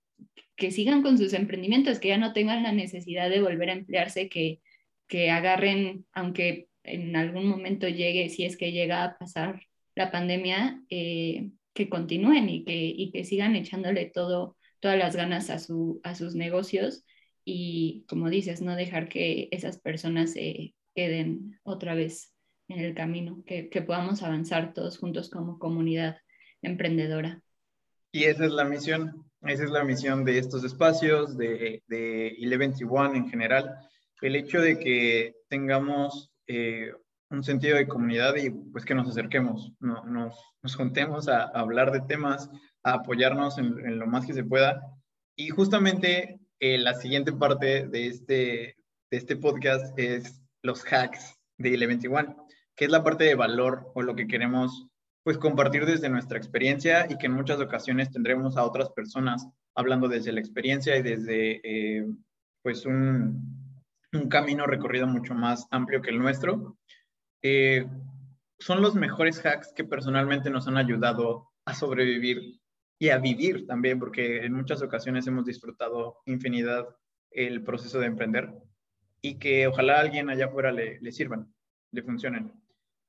[0.55, 4.29] que sigan con sus emprendimientos, que ya no tengan la necesidad de volver a emplearse,
[4.29, 4.61] que,
[5.07, 9.61] que agarren, aunque en algún momento llegue, si es que llega a pasar
[9.95, 15.49] la pandemia, eh, que continúen y que, y que sigan echándole todo, todas las ganas
[15.49, 17.03] a, su, a sus negocios
[17.45, 22.33] y, como dices, no dejar que esas personas se queden otra vez
[22.67, 26.17] en el camino, que, que podamos avanzar todos juntos como comunidad
[26.61, 27.41] emprendedora.
[28.11, 32.73] Y esa es la misión, esa es la misión de estos espacios, de, de Eleven
[32.89, 33.75] One en general,
[34.21, 36.91] el hecho de que tengamos eh,
[37.29, 41.91] un sentido de comunidad y pues que nos acerquemos, no, nos, nos, juntemos a, hablar
[41.91, 42.49] de temas,
[42.83, 44.81] a apoyarnos en, lo más que se pueda.
[45.35, 48.77] Y justamente eh, la siguiente parte de este,
[49.11, 52.35] de este podcast es los hacks de Eleven One,
[52.75, 54.87] que es la parte de valor o lo que queremos
[55.23, 60.07] pues compartir desde nuestra experiencia y que en muchas ocasiones tendremos a otras personas hablando
[60.07, 62.05] desde la experiencia y desde eh,
[62.61, 63.73] pues un,
[64.11, 66.77] un, camino recorrido mucho más amplio que el nuestro.
[67.41, 67.87] Eh,
[68.59, 72.59] son los mejores hacks que personalmente nos han ayudado a sobrevivir
[72.99, 76.87] y a vivir también, porque en muchas ocasiones hemos disfrutado infinidad
[77.31, 78.53] el proceso de emprender
[79.21, 81.53] y que ojalá a alguien allá afuera le, le sirvan,
[81.91, 82.53] le funcionen.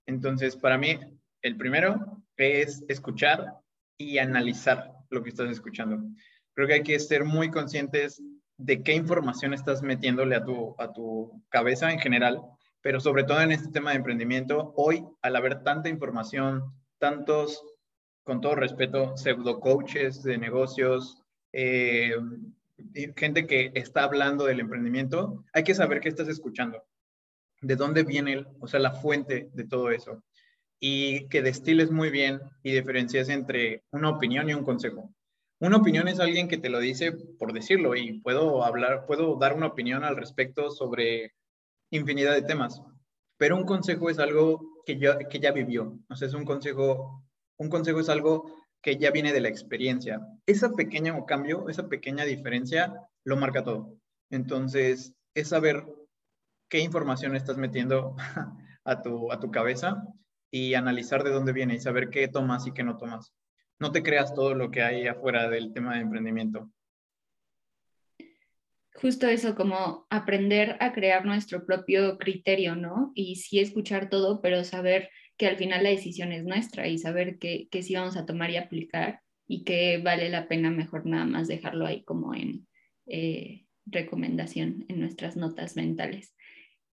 [0.07, 0.98] Entonces, para mí,
[1.45, 3.55] el primero es escuchar
[3.99, 6.03] y analizar lo que estás escuchando.
[6.55, 8.21] Creo que hay que ser muy conscientes
[8.57, 12.41] de qué información estás metiéndole a tu, a tu cabeza en general,
[12.81, 16.63] pero sobre todo en este tema de emprendimiento, hoy al haber tanta información,
[16.99, 17.63] tantos,
[18.23, 22.17] con todo respeto, pseudo coaches de negocios, eh,
[23.17, 26.83] gente que está hablando del emprendimiento, hay que saber qué estás escuchando,
[27.61, 30.23] de dónde viene, o sea, la fuente de todo eso
[30.81, 35.15] y que destiles muy bien y diferencias entre una opinión y un consejo.
[35.61, 39.55] Una opinión es alguien que te lo dice por decirlo y puedo hablar, puedo dar
[39.55, 41.33] una opinión al respecto sobre
[41.91, 42.83] infinidad de temas,
[43.39, 45.99] pero un consejo es algo que ya, que ya vivió.
[46.09, 47.25] O sea, es un consejo,
[47.57, 48.51] un consejo es algo
[48.83, 50.21] que ya viene de la experiencia.
[50.45, 52.93] Esa pequeña cambio, esa pequeña diferencia
[53.25, 53.97] lo marca todo.
[54.31, 55.87] Entonces, es saber
[56.69, 58.17] qué información estás metiendo
[58.85, 60.05] a tu, a tu cabeza
[60.55, 63.35] y analizar de dónde viene y saber qué tomas y qué no tomas.
[63.81, 66.71] No te creas todo lo que hay afuera del tema de emprendimiento.
[68.95, 73.11] Justo eso, como aprender a crear nuestro propio criterio, ¿no?
[73.17, 77.38] Y sí escuchar todo, pero saber que al final la decisión es nuestra y saber
[77.40, 81.25] qué que sí vamos a tomar y aplicar y que vale la pena mejor nada
[81.25, 82.69] más dejarlo ahí como en
[83.07, 86.33] eh, recomendación en nuestras notas mentales.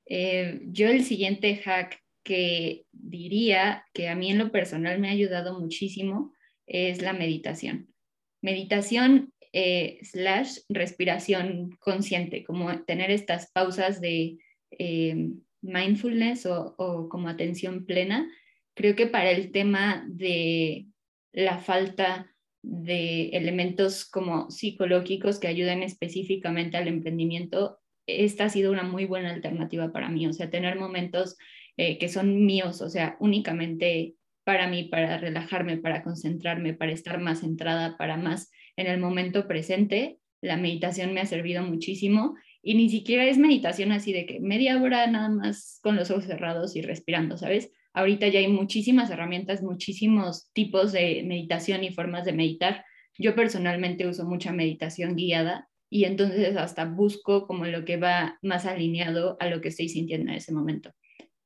[0.05, 5.13] Eh, yo el siguiente hack que diría que a mí en lo personal me ha
[5.13, 6.35] ayudado muchísimo
[6.67, 7.95] es la meditación.
[8.43, 14.39] Meditación eh, slash respiración consciente, como tener estas pausas de
[14.73, 15.31] eh,
[15.63, 18.29] mindfulness o, o, como atención plena.
[18.75, 20.87] Creo que para el tema de
[21.33, 28.83] la falta de elementos como psicológicos que ayuden específicamente al emprendimiento, esta ha sido una
[28.83, 30.27] muy buena alternativa para mí.
[30.27, 31.37] O sea, tener momentos
[31.77, 37.21] eh, que son míos, o sea, únicamente para mí, para relajarme, para concentrarme, para estar
[37.21, 40.19] más centrada, para más en el momento presente.
[40.41, 44.81] La meditación me ha servido muchísimo y ni siquiera es meditación así de que media
[44.81, 47.73] hora nada más con los ojos cerrados y respirando, ¿sabes?
[47.93, 52.85] Ahorita ya hay muchísimas herramientas, muchísimos tipos de meditación y formas de meditar.
[53.19, 58.67] Yo personalmente uso mucha meditación guiada y entonces hasta busco como lo que va más
[58.67, 60.93] alineado a lo que estoy sintiendo en ese momento.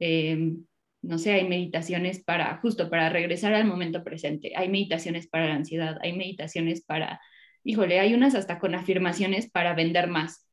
[0.01, 0.67] Em,
[1.03, 5.57] no sé, hay meditaciones para, justo para regresar al momento presente, hay meditaciones para la
[5.57, 7.21] ansiedad, hay meditaciones para,
[7.65, 10.47] híjole, hay unas hasta con afirmaciones para vender más.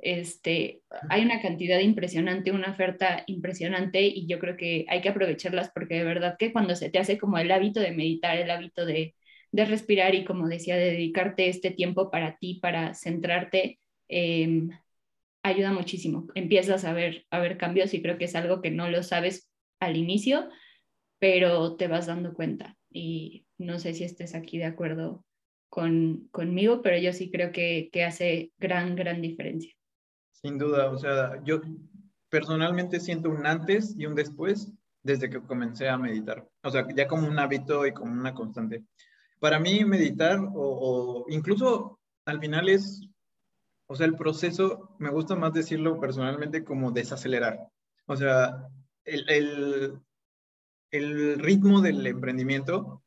[0.00, 5.70] este, hay una cantidad impresionante, una oferta impresionante y yo creo que hay que aprovecharlas
[5.74, 8.84] porque de verdad que cuando se te hace como el hábito de meditar, el hábito
[8.86, 9.14] de,
[9.52, 14.70] de respirar y como decía, de dedicarte este tiempo para ti, para centrarte, em,
[15.48, 16.26] ayuda muchísimo.
[16.34, 19.50] Empiezas a ver, a ver cambios y creo que es algo que no lo sabes
[19.80, 20.48] al inicio,
[21.18, 22.76] pero te vas dando cuenta.
[22.90, 25.24] Y no sé si estés aquí de acuerdo
[25.68, 29.72] con, conmigo, pero yo sí creo que, que hace gran, gran diferencia.
[30.32, 31.60] Sin duda, o sea, yo
[32.28, 36.46] personalmente siento un antes y un después desde que comencé a meditar.
[36.62, 38.84] O sea, ya como un hábito y como una constante.
[39.40, 43.07] Para mí meditar o, incluso al final es,
[43.88, 47.58] o sea, el proceso, me gusta más decirlo personalmente como desacelerar.
[48.06, 48.68] O sea,
[49.04, 50.00] el,
[50.90, 53.02] el, ritmo del emprendimiento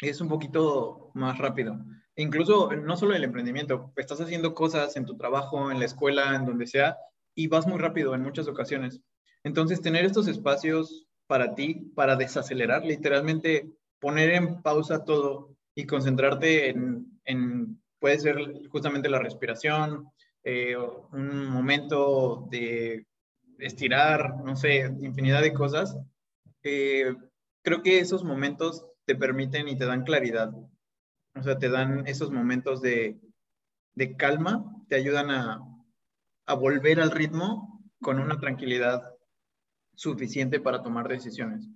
[0.00, 1.78] es un poquito más rápido.
[2.16, 6.44] Incluso no solo el emprendimiento, estás haciendo cosas en tu trabajo, en la escuela, en
[6.44, 6.96] donde sea,
[7.34, 9.00] y vas muy rápido en muchas ocasiones.
[9.44, 16.70] Entonces, tener estos espacios para ti, para desacelerar, literalmente poner en pausa todo y concentrarte
[16.70, 18.36] en, puede ser
[18.68, 20.08] justamente la respiración,
[20.44, 23.04] eh, un momento de
[23.58, 25.98] estirar, no sé, infinidad de cosas.
[26.62, 27.12] Eh,
[27.62, 30.54] creo que esos momentos te permiten y te dan claridad.
[31.34, 33.18] O sea, te dan esos momentos de,
[33.96, 35.60] de calma, te ayudan a,
[36.46, 39.02] a volver al ritmo con una tranquilidad
[39.96, 41.68] suficiente para tomar decisiones.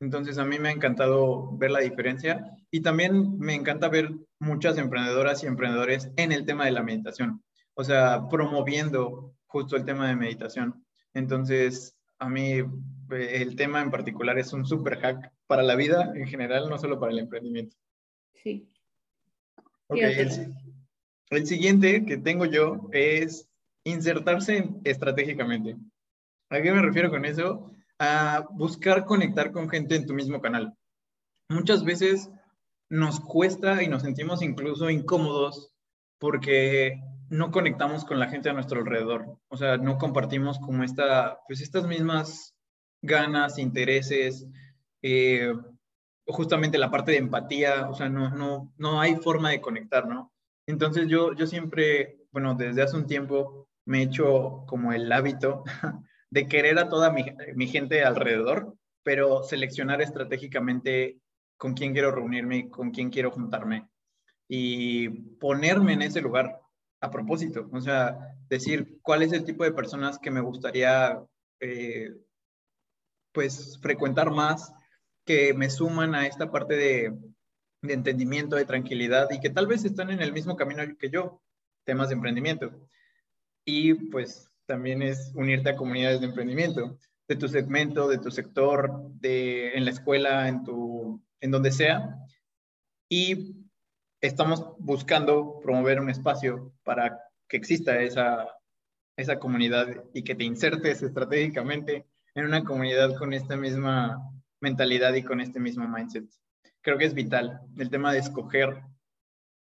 [0.00, 4.76] Entonces, a mí me ha encantado ver la diferencia y también me encanta ver muchas
[4.78, 7.42] emprendedoras y emprendedores en el tema de la meditación,
[7.74, 10.84] o sea, promoviendo justo el tema de meditación.
[11.14, 16.12] Entonces, a mí eh, el tema en particular es un super hack para la vida
[16.14, 17.76] en general, no solo para el emprendimiento.
[18.32, 18.68] Sí.
[19.90, 20.54] el,
[21.30, 23.48] el, siguiente que tengo yo es
[23.84, 25.76] insertarse estratégicamente.
[26.50, 27.73] ¿A qué me refiero con eso?
[27.98, 30.74] A buscar conectar con gente en tu mismo canal.
[31.48, 32.30] Muchas veces
[32.88, 35.72] nos cuesta y nos sentimos incluso incómodos
[36.18, 39.38] porque no conectamos con la gente a nuestro alrededor.
[39.48, 42.54] O sea, no compartimos como esta, pues estas mismas
[43.02, 44.46] ganas, intereses,
[45.02, 45.52] eh,
[46.26, 50.32] justamente la parte de empatía, o sea, no, no, no hay forma de conectar, ¿no?
[50.66, 55.64] Entonces yo, yo siempre, bueno, desde hace un tiempo me he hecho como el hábito
[56.34, 61.20] de querer a toda mi, gente alrededor, pero seleccionar estratégicamente
[61.56, 63.88] con quién quiero reunirme, con quién quiero juntarme
[64.48, 66.60] y ponerme en ese lugar
[67.00, 68.18] a propósito, o sea,
[68.48, 71.22] decir cuál es el tipo de personas que me gustaría
[71.60, 72.12] eh,
[73.30, 74.72] pues frecuentar más,
[75.24, 77.16] que me suman a esta parte de,
[77.82, 81.40] entendimiento, de tranquilidad y que tal vez están en el mismo camino que yo,
[81.84, 82.72] temas de emprendimiento.
[83.64, 86.98] Y pues también es unirte a comunidades de emprendimiento,
[87.28, 92.16] de tu segmento, de tu sector, de, en la escuela, en, tu, en donde sea.
[93.08, 93.56] Y
[94.20, 98.48] estamos buscando promover un espacio para que exista esa,
[99.16, 104.18] esa comunidad y que te insertes estratégicamente en una comunidad con esta misma
[104.60, 106.24] mentalidad y con este mismo mindset.
[106.80, 108.82] Creo que es vital el tema de escoger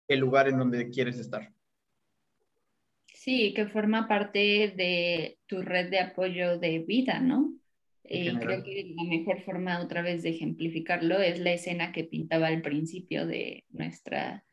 [0.08, 1.54] el lugar en donde quieres estar.
[3.20, 7.54] Sí, que forma parte de tu red de apoyo de vida, ¿no?
[8.06, 12.48] Eh, creo que la mejor forma otra vez de ejemplificarlo es la escena que pintaba
[12.48, 14.46] al principio de nuestra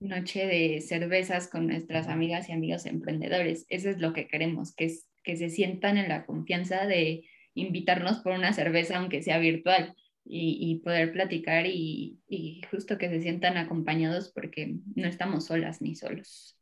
[0.00, 3.66] noche de cervezas con nuestras amigas y amigos emprendedores.
[3.68, 8.20] Eso es lo que queremos, que, es, que se sientan en la confianza de invitarnos
[8.20, 13.58] por una cerveza, aunque sea virtual, y, poder platicar y, y, justo que se sientan
[13.58, 16.58] acompañados porque no estamos solas ni solos.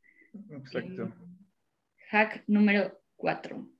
[0.51, 1.05] Exacto.
[1.05, 1.32] Eh,
[2.13, 3.73] hack número cuatro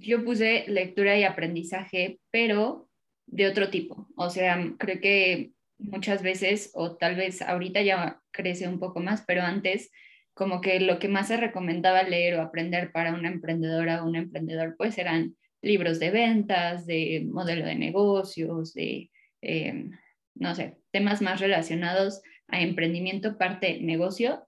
[0.00, 2.88] yo puse lectura y aprendizaje, pero
[3.26, 4.08] de otro tipo.
[4.16, 9.24] O sea, creo que muchas veces, o tal vez ahorita ya crece un poco más,
[9.26, 9.90] pero antes
[10.34, 14.16] como que lo que más se recomendaba leer o aprender para una emprendedora o un
[14.16, 19.10] emprendedor, pues eran libros de ventas, de modelo de negocios, de,
[19.42, 19.90] eh,
[20.34, 24.47] no sé, temas más relacionados a emprendimiento, parte negocio.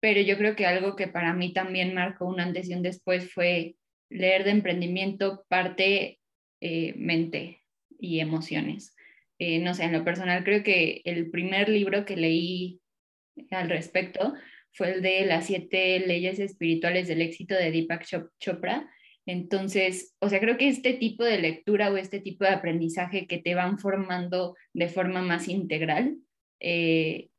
[0.00, 3.32] Pero yo creo que algo que para mí también marcó un antes y un después
[3.32, 3.76] fue
[4.08, 6.18] leer de emprendimiento parte
[6.60, 7.62] eh, mente
[7.98, 8.94] y emociones.
[9.38, 12.80] Eh, no sé, en lo personal creo que el primer libro que leí
[13.50, 14.34] al respecto
[14.72, 18.06] fue el de las siete leyes espirituales del éxito de Deepak
[18.38, 18.88] Chopra.
[19.26, 23.38] Entonces, o sea, creo que este tipo de lectura o este tipo de aprendizaje que
[23.38, 26.16] te van formando de forma más integral,
[26.60, 27.29] eh,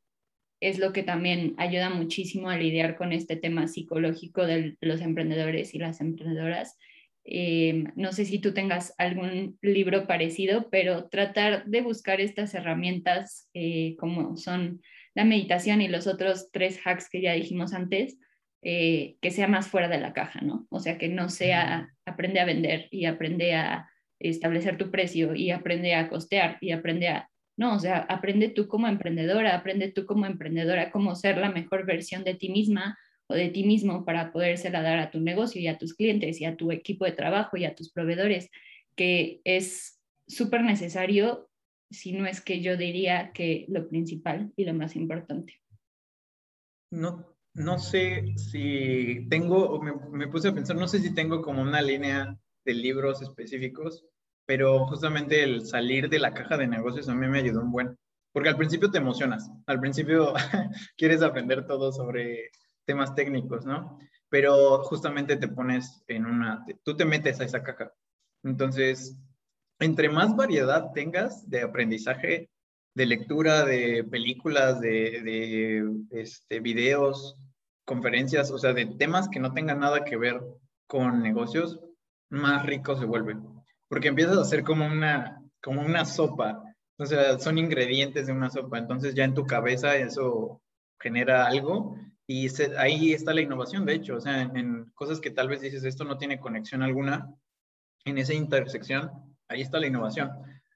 [0.62, 5.74] es lo que también ayuda muchísimo a lidiar con este tema psicológico de los emprendedores
[5.74, 6.78] y las emprendedoras.
[7.24, 13.50] Eh, no sé si tú tengas algún libro parecido, pero tratar de buscar estas herramientas
[13.54, 14.80] eh, como son
[15.14, 18.16] la meditación y los otros tres hacks que ya dijimos antes,
[18.62, 20.68] eh, que sea más fuera de la caja, ¿no?
[20.70, 23.90] O sea, que no sea aprende a vender y aprende a
[24.20, 28.66] establecer tu precio y aprende a costear y aprende a no, o sea, aprende tú
[28.66, 33.34] como emprendedora, aprende tú como emprendedora cómo ser la mejor versión de ti misma o
[33.34, 36.56] de ti mismo para podérsela dar a tu negocio y a tus clientes y a
[36.56, 38.50] tu equipo de trabajo y a tus proveedores,
[38.96, 41.50] que es súper necesario,
[41.90, 45.60] si no es que yo diría que lo principal y lo más importante.
[46.90, 51.60] No, no sé si tengo, me, me puse a pensar, no sé si tengo como
[51.60, 54.06] una línea de libros específicos
[54.46, 57.98] pero justamente el salir de la caja de negocios a mí me ayudó un buen,
[58.32, 60.34] porque al principio te emocionas, al principio
[60.96, 62.50] quieres aprender todo sobre
[62.84, 63.98] temas técnicos, ¿no?
[64.28, 67.92] Pero justamente te pones en una, tú te metes a esa caja.
[68.42, 69.16] Entonces,
[69.78, 72.50] entre más variedad tengas de aprendizaje,
[72.94, 77.36] de lectura, de películas, de, de este, videos,
[77.84, 80.40] conferencias, o sea, de temas que no tengan nada que ver
[80.86, 81.78] con negocios,
[82.30, 83.51] más rico se vuelven
[83.92, 86.64] porque empiezas a hacer como una, como una sopa,
[86.96, 90.62] o sea, son ingredientes de una sopa, entonces ya en tu cabeza eso
[90.98, 95.48] genera algo y ahí está la innovación, de hecho, o sea, en, cosas que tal
[95.48, 97.34] vez dices esto no tiene conexión alguna,
[98.06, 99.10] en esa intersección,
[99.46, 100.30] ahí está la innovación.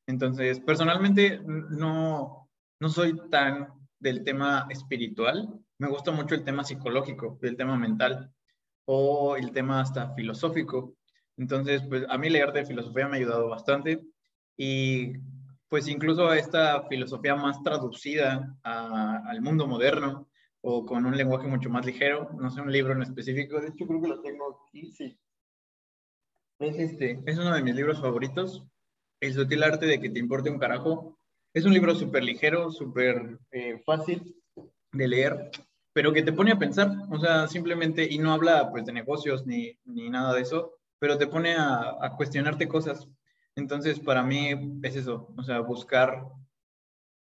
[0.07, 7.39] Entonces, personalmente no, no soy tan del tema espiritual, me gusta mucho el tema psicológico,
[7.41, 8.31] el tema mental
[8.85, 10.97] o el tema hasta filosófico,
[11.37, 14.01] entonces, pues a mí leer de filosofía me ha ayudado bastante
[14.57, 15.13] y
[15.69, 20.29] pues incluso esta filosofía más traducida al mundo moderno
[20.61, 23.87] o con un lenguaje mucho más ligero, no sé, un libro en específico, de hecho
[23.87, 25.19] creo que lo tengo aquí, sí.
[26.59, 28.65] Es, este, es uno de mis libros favoritos,
[29.21, 31.19] El sutil arte de que te importe un carajo.
[31.53, 34.35] Es un libro súper ligero, súper eh, fácil
[34.93, 35.51] de leer,
[35.93, 39.47] pero que te pone a pensar, o sea, simplemente, y no habla pues de negocios
[39.47, 43.09] ni, ni nada de eso, pero te pone a, cuestionarte cosas.
[43.55, 44.51] Entonces, para mí
[44.83, 46.25] es eso, o sea, buscar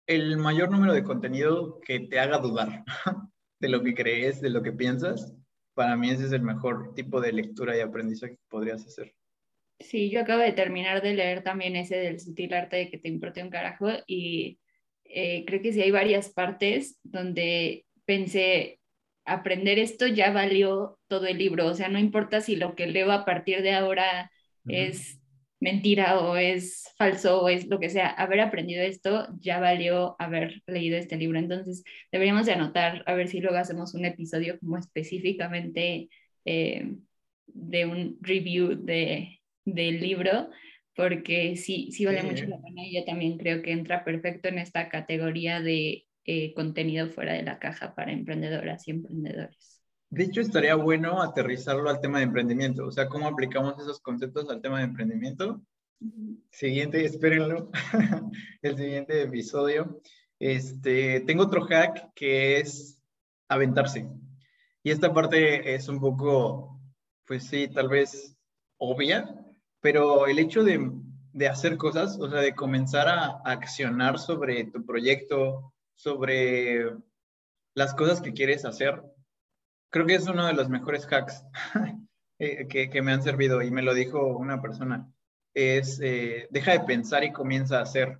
[0.07, 2.83] el mayor número de contenido que te haga dudar
[3.59, 5.33] de lo que crees, de lo que piensas.
[5.73, 9.15] Para mí ese es el mejor tipo de lectura y aprendizaje que podrías hacer.
[9.79, 13.07] Sí, yo acabo de terminar de leer también ese del sutil arte de que te
[13.07, 14.59] importe un carajo y
[15.05, 18.80] eh, creo que sí hay varias partes donde pensé,
[19.25, 23.11] aprender esto ya valió todo el libro, o sea, no importa si lo que leo
[23.11, 24.31] a partir de ahora
[24.67, 25.21] es
[25.61, 30.61] mentira o es falso o es lo que sea, haber aprendido esto ya valió haber
[30.65, 31.37] leído este libro.
[31.37, 36.09] Entonces, deberíamos de anotar, a ver si luego hacemos un episodio como específicamente
[36.45, 36.95] eh,
[37.45, 40.49] de un review de, del libro,
[40.95, 44.57] porque sí, sí vale mucho la pena y yo también creo que entra perfecto en
[44.57, 49.81] esta categoría de eh, contenido fuera de la caja para emprendedoras y emprendedores.
[50.11, 54.49] De hecho, estaría bueno aterrizarlo al tema de emprendimiento, o sea, cómo aplicamos esos conceptos
[54.49, 55.61] al tema de emprendimiento.
[56.51, 57.71] Siguiente, espérenlo,
[58.61, 60.01] el siguiente episodio.
[60.37, 63.01] Este, tengo otro hack que es
[63.47, 64.07] aventarse.
[64.83, 66.81] Y esta parte es un poco,
[67.25, 68.37] pues sí, tal vez
[68.77, 69.33] obvia,
[69.79, 70.91] pero el hecho de,
[71.33, 76.85] de hacer cosas, o sea, de comenzar a accionar sobre tu proyecto, sobre
[77.75, 79.01] las cosas que quieres hacer,
[79.89, 81.43] creo que es uno de los mejores hacks
[82.39, 85.11] eh, que, me han servido y me lo dijo una persona.
[85.53, 88.19] Es, eh, deja de pensar y comienza a hacer.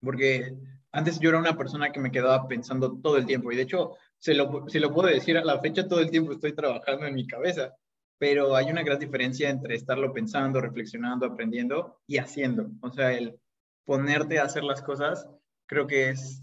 [0.00, 0.54] Porque
[0.92, 3.96] antes yo era una persona que me quedaba pensando todo el tiempo y de hecho,
[4.18, 7.14] se lo, se lo puedo decir a la fecha, todo el tiempo estoy trabajando en
[7.14, 7.74] mi cabeza,
[8.18, 12.70] pero hay una gran diferencia entre estarlo pensando, reflexionando, aprendiendo y haciendo.
[12.82, 13.40] O sea, el
[13.86, 15.26] ponerte a hacer las cosas,
[15.66, 16.42] creo que es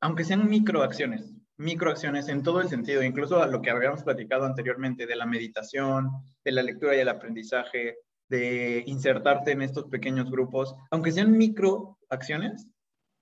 [0.00, 5.06] aunque sean microacciones, microacciones en todo el sentido, incluso a lo que habíamos platicado anteriormente
[5.06, 6.10] de la meditación,
[6.44, 7.98] de la lectura y el aprendizaje,
[8.28, 12.68] de insertarte en estos pequeños grupos, aunque sean microacciones,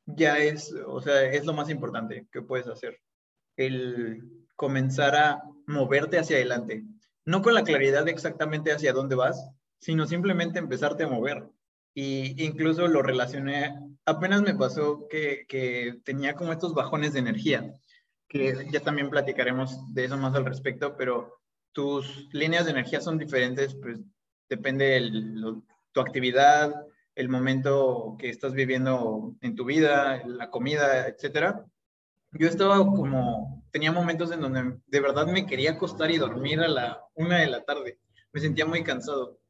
[0.06, 2.98] ya es, o sea, es lo más importante que puedes hacer.
[3.56, 6.84] El comenzar a moverte hacia adelante,
[7.24, 9.50] no con la claridad de exactamente hacia dónde vas,
[9.80, 11.48] sino simplemente empezarte a mover.
[12.00, 13.74] Y incluso lo relacioné
[14.04, 17.74] apenas me pasó que, que, tenía como estos bajones de energía,
[18.28, 21.40] que ya también platicaremos de eso más al respecto, pero
[21.72, 23.98] tus líneas de energía son diferentes, pues
[24.48, 26.72] depende de tu actividad,
[27.16, 31.66] el momento que estás viviendo en tu vida, la comida, etcétera.
[32.30, 36.68] yo estaba como, tenía momentos en donde de verdad me quería acostar y dormir a
[36.68, 37.98] la una de la tarde.
[38.32, 39.40] Me sentía muy cansado.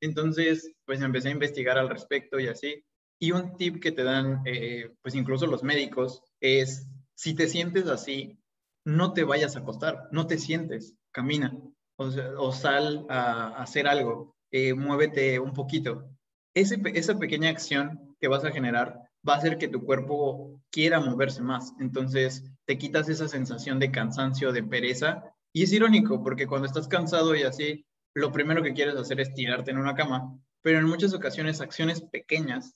[0.00, 2.84] Entonces, pues empecé a investigar al respecto y así.
[3.20, 7.88] Y un tip que te dan, eh, pues incluso los médicos, es si te sientes
[7.88, 8.38] así,
[8.84, 11.52] no te vayas a acostar, no te sientes, camina
[11.96, 16.08] o, sal a, hacer algo, eh, muévete un poquito.
[16.54, 21.42] esa pequeña acción que vas a generar va a hacer que tu cuerpo quiera moverse
[21.42, 21.72] más.
[21.80, 25.24] Entonces te quitas esa sensación de cansancio, de pereza.
[25.52, 27.84] Y es irónico porque cuando estás cansado y así,
[28.18, 32.02] lo primero que quieres hacer es tirarte en una cama, pero en muchas ocasiones acciones
[32.02, 32.74] pequeñas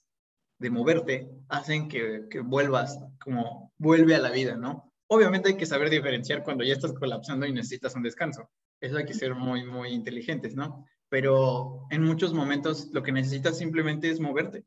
[0.59, 4.91] de moverte hacen que, que vuelvas, como vuelve a la vida, ¿no?
[5.07, 8.49] Obviamente hay que saber diferenciar cuando ya estás colapsando y necesitas un descanso.
[8.79, 10.85] Eso hay que ser muy, muy inteligentes, ¿no?
[11.09, 14.63] Pero en muchos momentos lo que necesitas simplemente es moverte.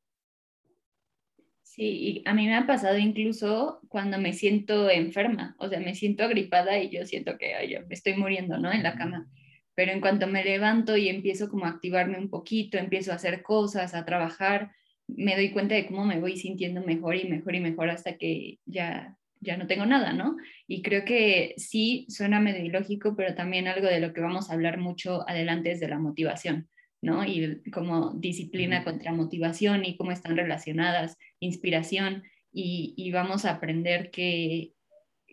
[1.62, 5.94] Sí, y a mí me ha pasado incluso cuando me siento enferma, o sea, me
[5.94, 8.72] siento agripada y yo siento que yo me estoy muriendo, ¿no?
[8.72, 9.28] En la cama.
[9.76, 13.42] Pero en cuanto me levanto y empiezo como a activarme un poquito, empiezo a hacer
[13.44, 14.72] cosas, a trabajar,
[15.06, 18.58] me doy cuenta de cómo me voy sintiendo mejor y mejor y mejor hasta que
[18.66, 20.36] ya ya no tengo nada, ¿no?
[20.66, 24.54] Y creo que sí suena medio ilógico, pero también algo de lo que vamos a
[24.54, 26.68] hablar mucho adelante es de la motivación.
[27.02, 27.24] ¿no?
[27.24, 32.24] Y como disciplina contra motivación y cómo están relacionadas, inspiración,
[32.58, 34.72] y, vamos a aprender que,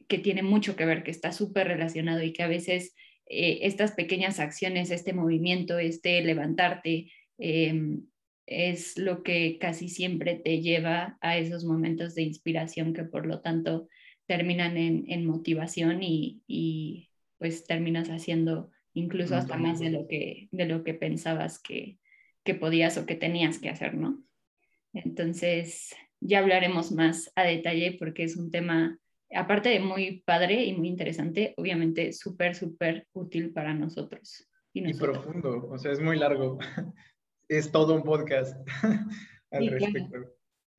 [0.09, 2.93] que, tiene mucho que ver, que está súper relacionado y que a veces
[3.33, 8.05] eh, estas pequeñas acciones, este movimiento, este levantarte, em,
[8.45, 13.41] es lo que casi siempre te lleva a esos momentos de inspiración que por lo
[13.41, 13.87] tanto
[14.25, 20.65] terminan en, motivación y, y, pues terminas haciendo incluso hasta más de lo que, de
[20.65, 21.97] lo que pensabas que,
[22.43, 24.23] que podías o que tenías que hacer, ¿no?
[24.93, 28.99] Entonces, ya hablaremos más a detalle porque es un tema,
[29.35, 34.47] aparte de muy padre y muy interesante, obviamente súper, súper útil para nosotros.
[34.73, 36.57] Y, profundo, o sea, es muy largo.
[37.47, 38.57] es todo un podcast
[39.51, 40.17] al respecto.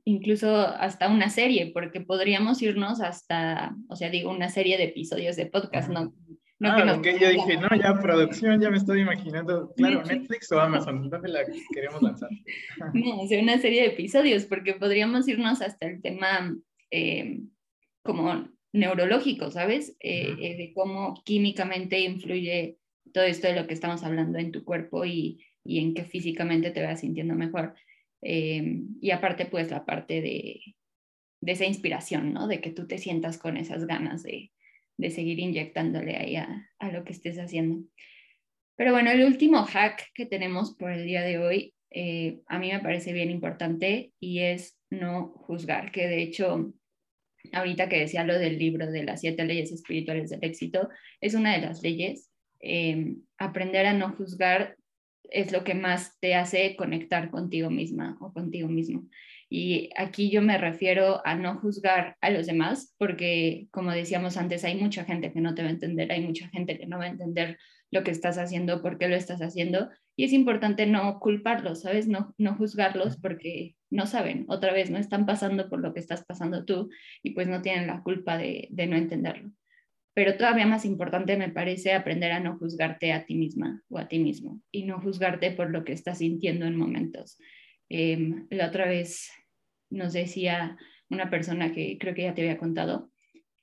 [0.07, 5.37] Incluso hasta una serie, porque podríamos irnos hasta, o sea, digo, una serie de episodios
[5.37, 6.13] de podcast, ¿no?
[6.61, 10.61] No ah, que yo dije, no, ya producción, ya me estoy imaginando, claro, Netflix o
[10.61, 11.41] Amazon, ¿dónde la
[11.73, 12.31] queremos lanzar?
[12.95, 16.55] no, o sea, una serie de episodios, porque podríamos irnos hasta el tema
[16.91, 17.41] eh,
[18.05, 19.97] como neurológico, ¿sabes?
[20.01, 22.79] Eh, eh, de cómo químicamente influye
[23.13, 26.71] todo esto de lo que estamos hablando en tu cuerpo y, y en que físicamente
[26.71, 27.75] te vas sintiendo mejor.
[28.23, 30.61] y aparte, pues la parte de,
[31.41, 32.47] de esa inspiración, ¿no?
[32.49, 34.51] De que tú te sientas con esas ganas de,
[34.97, 37.87] de seguir inyectándole ahí a, lo que estés haciendo.
[38.77, 42.73] Pero bueno, el último hack que tenemos por el día de hoy, eh, a mí
[42.73, 46.73] me parece bien importante y es no juzgar, que de hecho,
[47.53, 50.89] ahorita que decía lo del libro de las siete leyes espirituales del éxito,
[51.21, 52.31] es una de las leyes.
[52.61, 54.77] Eh, aprender a no juzgar
[55.31, 59.07] es lo que más te hace conectar contigo misma o contigo mismo.
[59.51, 64.65] Y aquí yo me refiero a no juzgar a los demás, porque como decíamos antes,
[64.65, 67.05] hay mucha gente que no te va a entender, hay mucha gente que no va
[67.05, 67.59] a entender
[67.95, 69.89] lo que estás haciendo, por qué lo estás haciendo.
[70.17, 72.09] Y es importante no culparlos, ¿sabes?
[72.09, 76.25] No, no juzgarlos porque no saben, otra vez, no están pasando por lo que estás
[76.25, 76.91] pasando tú
[77.23, 79.53] y pues no tienen la culpa de, de no entenderlo.
[80.13, 84.09] Pero todavía más importante me parece aprender a no juzgarte a ti misma o a
[84.09, 87.39] ti mismo y no juzgarte por lo que estás sintiendo en momentos.
[87.89, 89.31] Em, la otra vez
[89.89, 90.77] nos decía
[91.09, 93.13] una persona que creo que ya te había contado,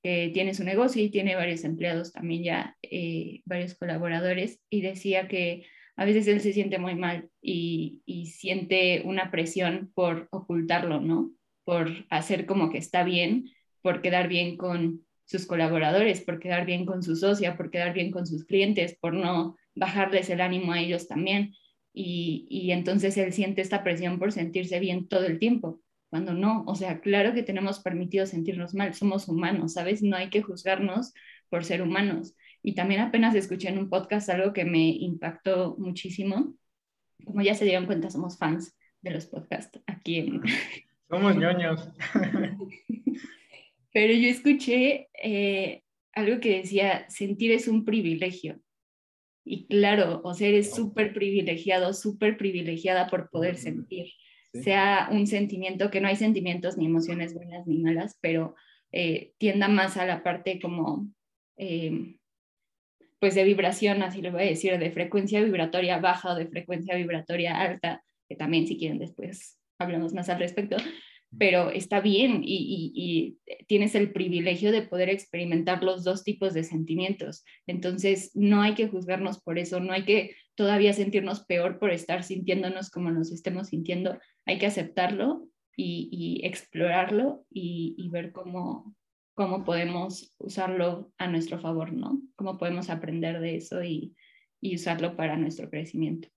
[0.01, 5.65] tiene su negocio y tiene varios empleados también ya, eh, varios colaboradores, y decía que
[5.95, 11.31] a veces él se siente muy mal y, y, siente una presión por ocultarlo, ¿no?
[11.63, 13.49] Por hacer como que está bien,
[13.81, 18.11] por quedar bien con sus colaboradores, por quedar bien con su socia, por quedar bien
[18.11, 21.53] con sus clientes, por no bajarles el ánimo a ellos también.
[21.93, 25.80] Y, y entonces él siente esta presión por sentirse bien todo el tiempo
[26.11, 30.03] cuando no, o sea, claro que tenemos permitido sentirnos mal, somos humanos, ¿sabes?
[30.03, 31.13] No hay que juzgarnos
[31.47, 32.35] por ser humanos.
[32.61, 36.53] Y también apenas escuché en un podcast algo que me impactó muchísimo.
[37.23, 40.41] Como ya se dieron cuenta, somos fans de los podcasts aquí en...
[41.09, 41.89] Somos ñoños.
[43.93, 45.81] Pero yo escuché eh,
[46.11, 48.59] algo que decía, sentir es un privilegio.
[49.45, 54.07] Y claro, o sea, eres súper privilegiado, súper privilegiada por poder sentir
[54.53, 58.55] sea un sentimiento, que no hay sentimientos ni emociones buenas ni malas, pero
[58.91, 61.07] eh, tienda más a la parte como,
[61.57, 62.15] eh,
[63.19, 66.95] pues de vibración, así lo voy a decir, de frecuencia vibratoria baja o de frecuencia
[66.95, 70.77] vibratoria alta, que también si quieren después hablamos más al respecto,
[71.37, 73.37] pero está bien y,
[73.67, 77.45] tienes el privilegio de poder experimentar los dos tipos de sentimientos.
[77.67, 82.23] Entonces, no hay que juzgarnos por eso, no hay que todavía sentirnos peor por estar
[82.23, 88.95] sintiéndonos como nos estemos sintiendo, hay que aceptarlo y, explorarlo y, ver cómo,
[89.65, 92.21] podemos usarlo a nuestro favor, ¿no?
[92.35, 94.15] Cómo podemos aprender de eso y,
[94.59, 96.27] y usarlo para nuestro crecimiento.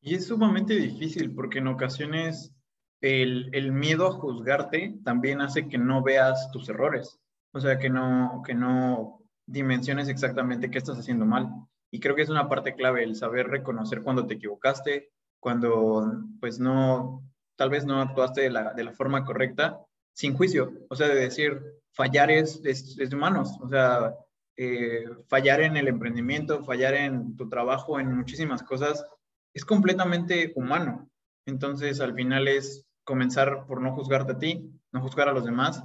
[0.00, 2.54] Y es sumamente difícil porque en ocasiones
[3.00, 7.18] el, el, miedo a juzgarte también hace que no veas tus errores,
[7.52, 11.48] o sea, que no, que no dimensiones exactamente qué estás haciendo mal.
[11.90, 16.58] Y creo que es una parte clave el saber reconocer cuando te equivocaste, cuando pues
[16.58, 17.22] no,
[17.56, 19.80] tal vez no actuaste de la, de la forma correcta,
[20.12, 21.60] sin juicio, o sea, de decir,
[21.92, 24.14] fallar es, es, es de humanos, o sea,
[24.56, 29.04] eh, fallar en el emprendimiento, fallar en tu trabajo, en muchísimas cosas,
[29.52, 31.10] es completamente humano.
[31.46, 35.82] Entonces, al final es comenzar por no juzgarte a ti, no juzgar a los demás.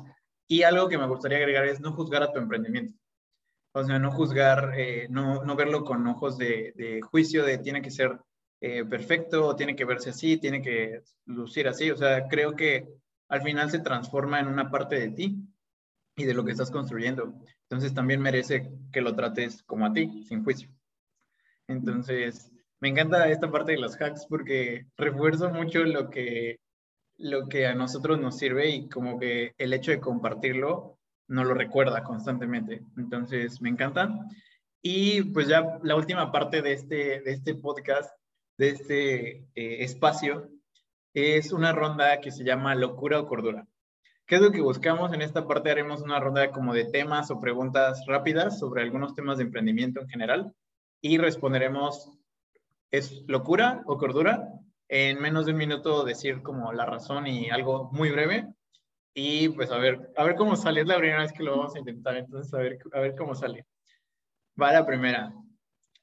[0.47, 2.95] Y algo que me gustaría agregar es no juzgar a tu emprendimiento.
[3.73, 7.81] O sea, no juzgar, eh, no, no, verlo con ojos de, de, juicio, de tiene
[7.81, 8.19] que ser
[8.61, 11.91] eh, perfecto, tiene que verse así, tiene que lucir así.
[11.91, 12.87] O sea, creo que
[13.29, 15.37] al final se transforma en una parte de ti
[16.15, 17.33] y de lo que estás construyendo.
[17.63, 20.69] Entonces también merece que lo trates como a ti, sin juicio.
[21.67, 22.51] Entonces,
[22.81, 26.59] me encanta esta parte de los hacks porque refuerzo mucho lo que,
[27.17, 30.97] lo que a nosotros nos sirve y como que el hecho de compartirlo
[31.27, 32.81] nos lo recuerda constantemente.
[32.97, 34.09] Entonces, me encanta.
[34.81, 38.18] Y pues ya la última parte de este, de este podcast,
[38.59, 40.49] de este eh, espacio,
[41.13, 43.65] es una ronda que se llama locura o cordura.
[44.25, 45.13] ¿Qué es lo que buscamos?
[45.13, 49.37] En esta parte haremos una ronda como de temas o preguntas rápidas sobre algunos temas
[49.37, 50.53] de emprendimiento en general
[50.99, 52.11] y responderemos,
[52.91, 54.49] ¿es locura o cordura?
[54.89, 58.45] En menos de un minuto decir como la razón y algo muy breve
[59.13, 60.81] y pues a ver, a ver cómo sale.
[60.81, 63.35] Es la primera vez que lo vamos a intentar, entonces a ver, a ver cómo
[63.35, 63.65] sale.
[64.61, 65.33] Va la primera.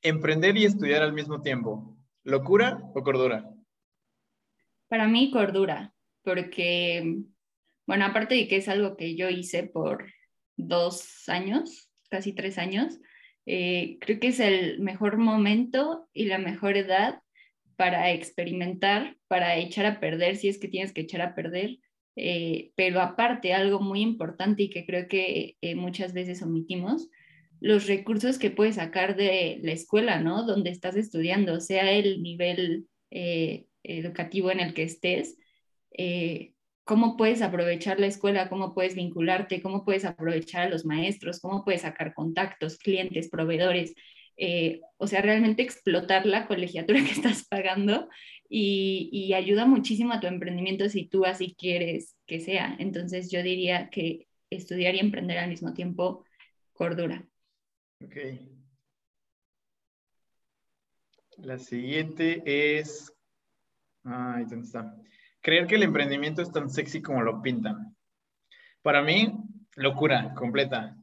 [0.01, 1.96] Emprender y estudiar al mismo tiempo.
[2.27, 3.49] ¿Locura o cordura?
[4.89, 7.23] Para mí, cordura, porque
[7.87, 10.13] bueno, aparte de que es algo que yo hice por
[10.57, 12.99] dos años, casi tres años,
[13.47, 17.23] eh, creo que es el mejor momento y la mejor edad
[17.77, 21.79] para experimentar, para echar a perder, si es que tienes que echar a perder.
[22.17, 27.09] Eh, pero aparte, algo muy importante y que creo que eh, muchas veces omitimos,
[27.61, 30.45] los recursos que puedes sacar de la escuela, ¿no?
[30.45, 32.87] Donde estás estudiando, sea el nivel
[33.83, 35.39] educativo en el que estés,
[36.85, 41.65] cómo puedes aprovechar la escuela, cómo puedes vincularte, cómo puedes aprovechar a los maestros, cómo
[41.65, 43.95] puedes sacar contactos, clientes, proveedores,
[44.37, 48.09] eh, o sea, realmente explotar la colegiatura que estás pagando
[48.49, 52.77] y, ayuda muchísimo a tu emprendimiento si tú así quieres que sea.
[52.79, 56.25] Entonces yo diría que estudiar y emprender al mismo tiempo,
[56.73, 57.27] cordura.
[58.05, 58.17] Ok.
[61.39, 63.13] La siguiente es...
[64.05, 64.95] Ay, ¿dónde está?
[65.47, 67.97] creer que el emprendimiento es tan sexy como lo pintan.
[68.83, 69.33] Para mí,
[69.77, 70.97] locura completa.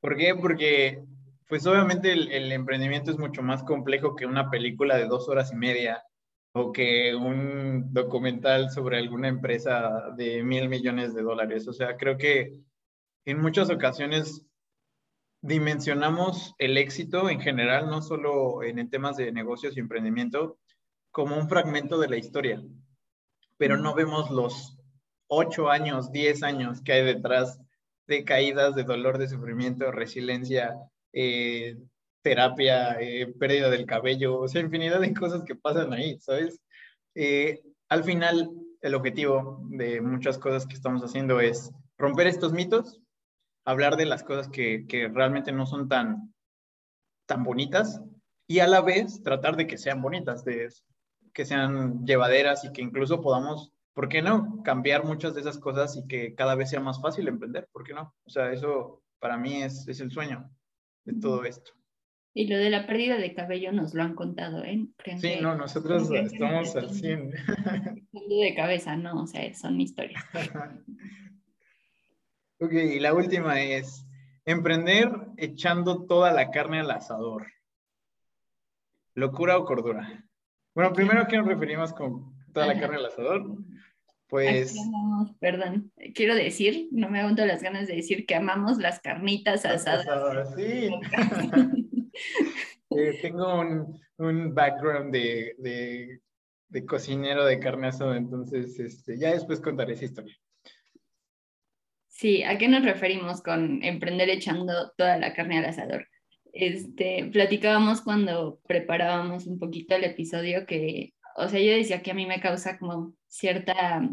[0.00, 0.34] ¿Por qué?
[0.34, 1.04] Porque,
[1.46, 5.56] pues obviamente el, emprendimiento es mucho más complejo que una película de dos horas y
[5.56, 6.02] media
[6.54, 11.68] o que un documental sobre alguna empresa de mil millones de dólares.
[11.68, 12.54] O sea, creo que
[13.26, 14.46] en muchas ocasiones
[15.42, 20.58] dimensionamos el éxito en general, no solo en temas de negocios y emprendimiento,
[21.10, 22.62] como un fragmento de la historia
[23.60, 24.78] pero no vemos los
[25.28, 27.60] ocho años, diez años que hay detrás
[28.06, 30.74] de caídas, de dolor, de sufrimiento, resiliencia,
[31.12, 31.76] eh,
[32.22, 36.58] terapia, eh, pérdida del cabello, o sea, infinidad de cosas que pasan ahí, ¿sabes?
[37.14, 37.60] Eh,
[37.90, 42.99] al final, el objetivo de muchas cosas que estamos haciendo es romper estos mitos,
[43.64, 46.32] hablar de las cosas que, que realmente no son tan,
[47.26, 48.02] tan bonitas
[48.46, 50.68] y a la vez tratar de que sean bonitas, de
[51.32, 54.62] que sean llevaderas y que incluso podamos, ¿por qué no?
[54.64, 57.94] Cambiar muchas de esas cosas y que cada vez sea más fácil emprender, ¿por qué
[57.94, 58.14] no?
[58.24, 60.50] O sea, eso para mí es, es el sueño
[61.04, 61.72] de todo esto.
[62.32, 64.86] Y lo de la pérdida de cabello nos lo han contado, ¿eh?
[65.20, 67.30] sí, no, nosotros estamos al 100.
[67.30, 70.24] De cabeza, no, o sea, son historias.
[72.60, 74.06] ok, y la última es
[74.44, 77.46] emprender echando toda la carne al asador.
[79.14, 80.24] ¿Locura o cordura?
[80.74, 83.56] Bueno, primero, ¿qué nos referimos con toda la carne al asador?
[84.28, 84.76] Pues...
[85.40, 90.54] perdón, quiero decir, no me aguanto las ganas de decir que amamos las carnitas asadas.
[90.54, 90.90] sí.
[92.90, 96.20] Eh, tengo un, un background de, de,
[96.68, 100.36] de, cocinero de carne asada, entonces este, ya después contaré esa historia.
[102.20, 106.06] Sí, ¿a qué nos referimos con emprender echando toda la carne al asador?
[106.52, 112.14] Este, platicábamos cuando preparábamos un poquito el episodio que, o sea, yo decía que a
[112.14, 114.06] mí me causa como cierta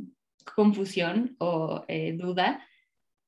[0.55, 2.65] confusión o eh, duda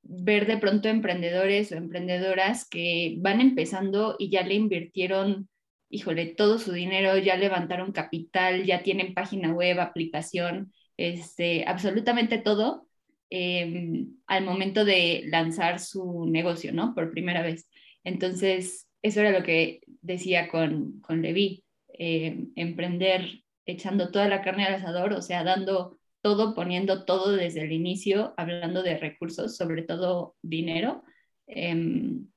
[0.01, 5.49] ver de pronto emprendedores o emprendedoras que van empezando y ya le invirtieron,
[5.89, 12.88] híjole, todo su dinero, ya levantaron capital, ya tienen página web, aplicación, este, absolutamente todo
[13.29, 16.93] em, al momento de lanzar su negocio, ¿no?
[16.95, 17.69] Por primera vez.
[18.03, 21.63] Entonces, eso era lo que decía con, con Levi,
[21.93, 27.61] em, emprender echando toda la carne al asador, o sea, dando todo, poniendo todo desde
[27.61, 31.03] el inicio, hablando de recursos, sobre todo dinero,
[31.47, 32.27] em,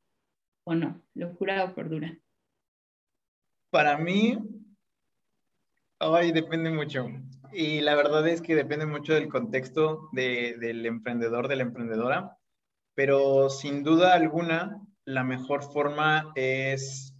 [0.65, 2.19] o no, locura o cordura.
[3.71, 4.39] Para mí,
[5.99, 7.09] ay, depende mucho.
[7.55, 12.39] Y la verdad es que depende mucho del contexto del emprendedor, de la emprendedora,
[12.95, 17.15] pero sin duda alguna, la mejor forma es,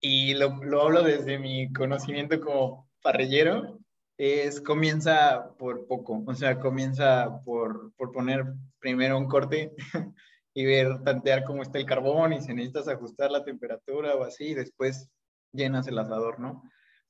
[0.00, 3.80] y lo, lo hablo desde mi conocimiento como parrillero,
[4.16, 8.44] es comienza por poco, o sea, comienza por, por poner
[8.78, 9.72] primero un corte
[10.54, 14.50] y ver, tantear cómo está el carbón y si necesitas ajustar la temperatura o así,
[14.50, 15.08] y después
[15.52, 16.62] llenas el asador, ¿no?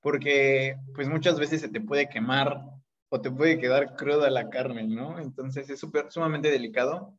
[0.03, 2.65] Porque pues muchas veces se te puede quemar
[3.09, 5.19] o te puede quedar cruda la carne, ¿no?
[5.19, 7.19] Entonces es super, sumamente delicado.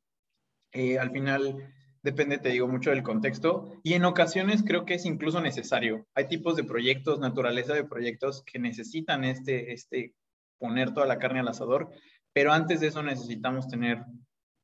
[0.71, 1.73] Eh, al final
[2.03, 6.05] depende, te digo, mucho del contexto y en ocasiones creo que es incluso necesario.
[6.13, 10.13] Hay tipos de proyectos, naturaleza de proyectos que necesitan este, este
[10.59, 11.89] poner toda la carne al asador,
[12.33, 14.03] pero antes de eso necesitamos tener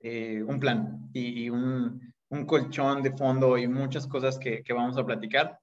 [0.01, 4.97] eh, un plan y, un, un, colchón de fondo y muchas cosas que, que, vamos
[4.97, 5.58] a platicar.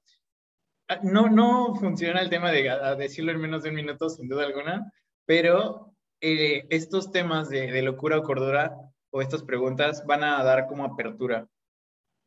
[0.89, 4.45] Ah, no, no funciona el tema de decirlo en menos de un minuto, sin duda
[4.45, 4.93] alguna,
[5.25, 8.77] pero eh, estos temas de, de locura o cordura
[9.11, 11.49] o estas preguntas van a dar como apertura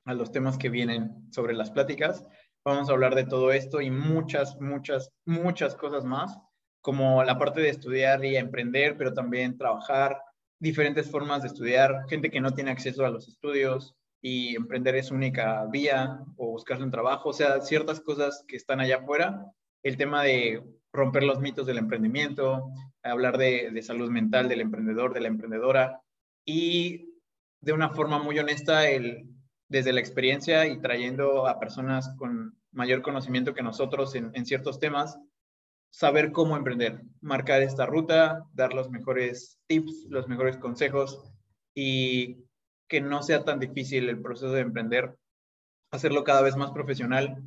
[0.05, 2.25] a los temas que vienen sobre las pláticas.
[2.65, 6.37] Vamos a hablar de todo esto y muchas, muchas, muchas cosas más,
[6.81, 10.21] como la parte de estudiar y emprender, pero también trabajar,
[10.59, 15.11] diferentes formas de estudiar, gente que no tiene acceso a los estudios y emprender es
[15.11, 19.45] única vía o buscarse un trabajo, o sea, ciertas cosas que están allá afuera.
[19.83, 22.71] El tema de romper los mitos del emprendimiento,
[23.03, 26.01] hablar de, de salud mental del emprendedor, de la emprendedora
[26.45, 27.15] y
[27.61, 29.29] de una forma muy honesta el
[29.69, 35.17] desde la experiencia y trayendo a personas con mayor conocimiento que nosotros en, ciertos temas,
[35.91, 41.31] saber cómo emprender, marcar esta ruta, dar los mejores tips, los mejores consejos
[41.75, 42.45] y
[42.89, 45.15] que no sea tan difícil el proceso de emprender,
[45.91, 47.41] hacerlo cada vez más profesional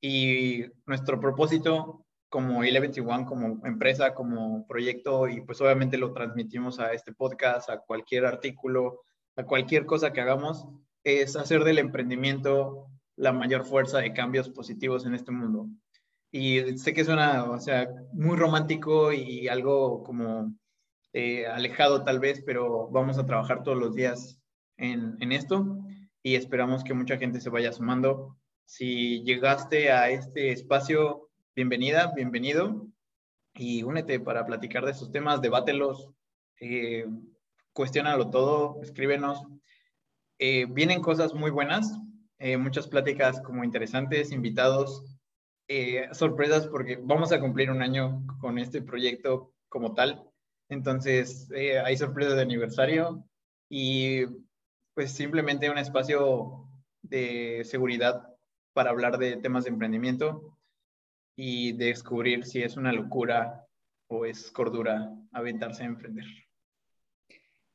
[0.00, 6.92] y nuestro propósito como E-21, como empresa, como proyecto y pues obviamente lo transmitimos a
[6.92, 9.00] este podcast, a cualquier artículo,
[9.36, 10.66] a cualquier cosa que hagamos,
[11.04, 12.86] es hacer del emprendimiento
[13.16, 15.68] la mayor fuerza de cambios positivos en este mundo.
[16.30, 20.54] Y sé que suena, o sea, muy romántico y algo como
[21.12, 24.41] eh, alejado tal vez, pero vamos a trabajar todos los días
[24.76, 25.78] en, en esto
[26.22, 28.36] y esperamos que mucha gente se vaya sumando.
[28.64, 32.86] Si llegaste a este espacio, bienvenida, bienvenido
[33.54, 36.08] y únete para platicar de estos temas, debátelos,
[36.60, 37.06] eh,
[37.72, 39.44] cuestionalo todo, escríbenos,
[40.38, 41.98] eh, vienen cosas muy buenas,
[42.38, 45.04] eh, muchas pláticas como interesantes, invitados,
[45.68, 50.28] eh, sorpresas porque vamos a cumplir un año con este proyecto como tal.
[50.68, 51.48] Entonces,
[51.84, 53.24] hay sorpresas de aniversario
[53.68, 54.24] y
[54.94, 56.68] pues simplemente un espacio
[57.02, 58.22] de seguridad
[58.72, 60.58] para hablar de temas de emprendimiento
[61.36, 63.66] y de descubrir si es una locura
[64.08, 66.26] o es cordura aventarse a emprender.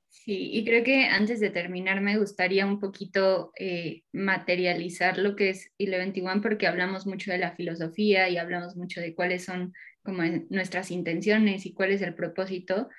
[0.09, 5.51] Sí, y creo que antes de terminar me gustaría un poquito eh, materializar lo que
[5.51, 10.23] es Eleven porque hablamos mucho de la filosofía y hablamos mucho de cuáles son como
[10.49, 12.89] nuestras intenciones y cuál es el propósito,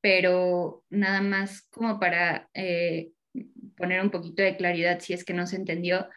[0.00, 3.10] pero nada más como para eh,
[3.76, 6.08] poner un poquito de claridad si es que no se entendió,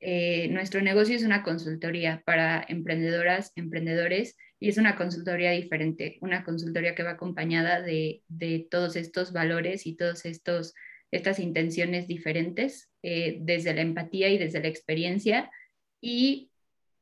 [0.00, 6.44] eh, nuestro negocio es una consultoría para emprendedoras, emprendedores y es una consultoría diferente, una
[6.44, 8.22] consultoría que va acompañada de,
[8.70, 14.68] todos estos valores y todas estas intenciones diferentes, eh, desde la empatía y desde la
[14.68, 15.50] experiencia,
[16.00, 16.50] y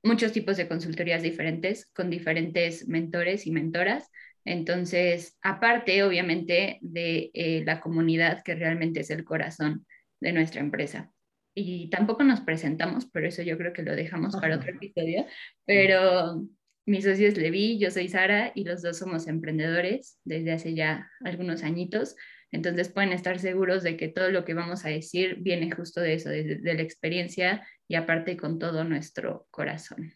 [0.02, 4.10] muchos tipos de consultorías diferentes con diferentes mentores y mentoras.
[4.44, 9.86] Entonces, aparte, obviamente, de eh, la comunidad que realmente es el corazón
[10.20, 11.10] de nuestra empresa.
[11.54, 15.24] Y tampoco nos presentamos, pero eso yo creo que lo dejamos para otro episodio,
[15.64, 16.44] pero
[16.86, 21.10] mi socio es Levi, yo soy Sara y los dos somos emprendedores desde hace ya
[21.20, 22.16] algunos añitos.
[22.50, 26.14] Entonces pueden estar seguros de que todo lo que vamos a decir viene justo de
[26.14, 30.12] eso, de, la experiencia y aparte con todo nuestro corazón.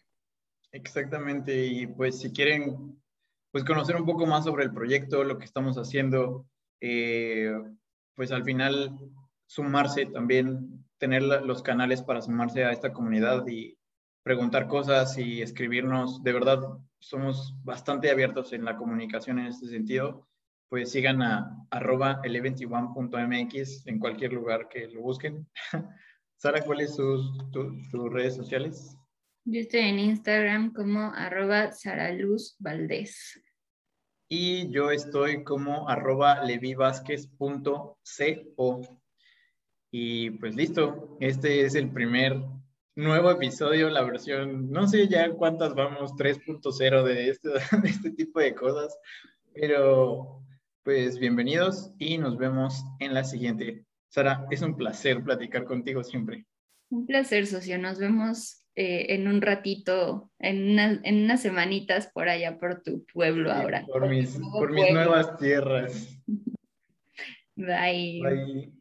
[0.71, 2.95] Exactamente, y pues si quieren
[3.51, 6.45] pues conocer un poco más sobre el proyecto, lo que estamos haciendo,
[6.81, 7.51] eh,
[8.15, 8.97] pues al final
[9.47, 13.77] sumarse también, tener los canales para sumarse a esta comunidad y
[14.23, 16.21] preguntar cosas y escribirnos.
[16.23, 16.59] De verdad,
[16.99, 20.27] somos bastante abiertos en la comunicación en este sentido.
[20.69, 25.47] Pues sigan a arroba ele21.mx en cualquier lugar que lo busquen.
[26.37, 28.98] Sara, ¿cuáles son tus redes sociales?
[29.51, 33.41] Yo estoy en Instagram como arroba Saraluz Valdés.
[34.29, 38.81] Y yo estoy como arroba levivásquez.co.
[39.89, 42.39] Y pues listo, este es el primer
[42.95, 47.49] nuevo episodio, la versión, no sé ya cuántas vamos, 3.0 de este,
[47.81, 48.95] de este tipo de cosas,
[49.55, 50.43] pero
[50.83, 53.83] pues bienvenidos y nos vemos en la siguiente.
[54.09, 56.45] Sara, es un placer platicar contigo siempre.
[56.89, 57.77] Un placer, socio.
[57.77, 63.51] Nos vemos eh, en un ratito, en, en, unas semanitas por allá, por tu pueblo
[63.51, 63.85] ahora.
[63.85, 66.19] Por, mis, por mis nuevas tierras.
[67.55, 68.21] Bye.
[68.23, 68.73] Bye.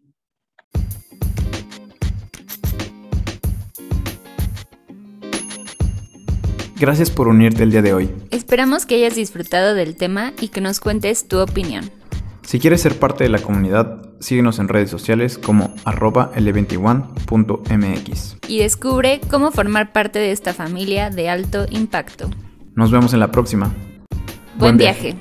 [6.81, 8.09] Gracias por unirte el día de hoy.
[8.31, 11.91] Esperamos que hayas disfrutado del tema y que nos cuentes tu opinión.
[12.43, 18.37] Si quieres ser parte de la comunidad, síguenos en redes sociales como arroba l21.mx.
[18.49, 22.31] Y descubre cómo formar parte de esta familia de alto impacto.
[22.75, 23.73] Nos vemos en la próxima.
[24.57, 25.17] Buen, viaje.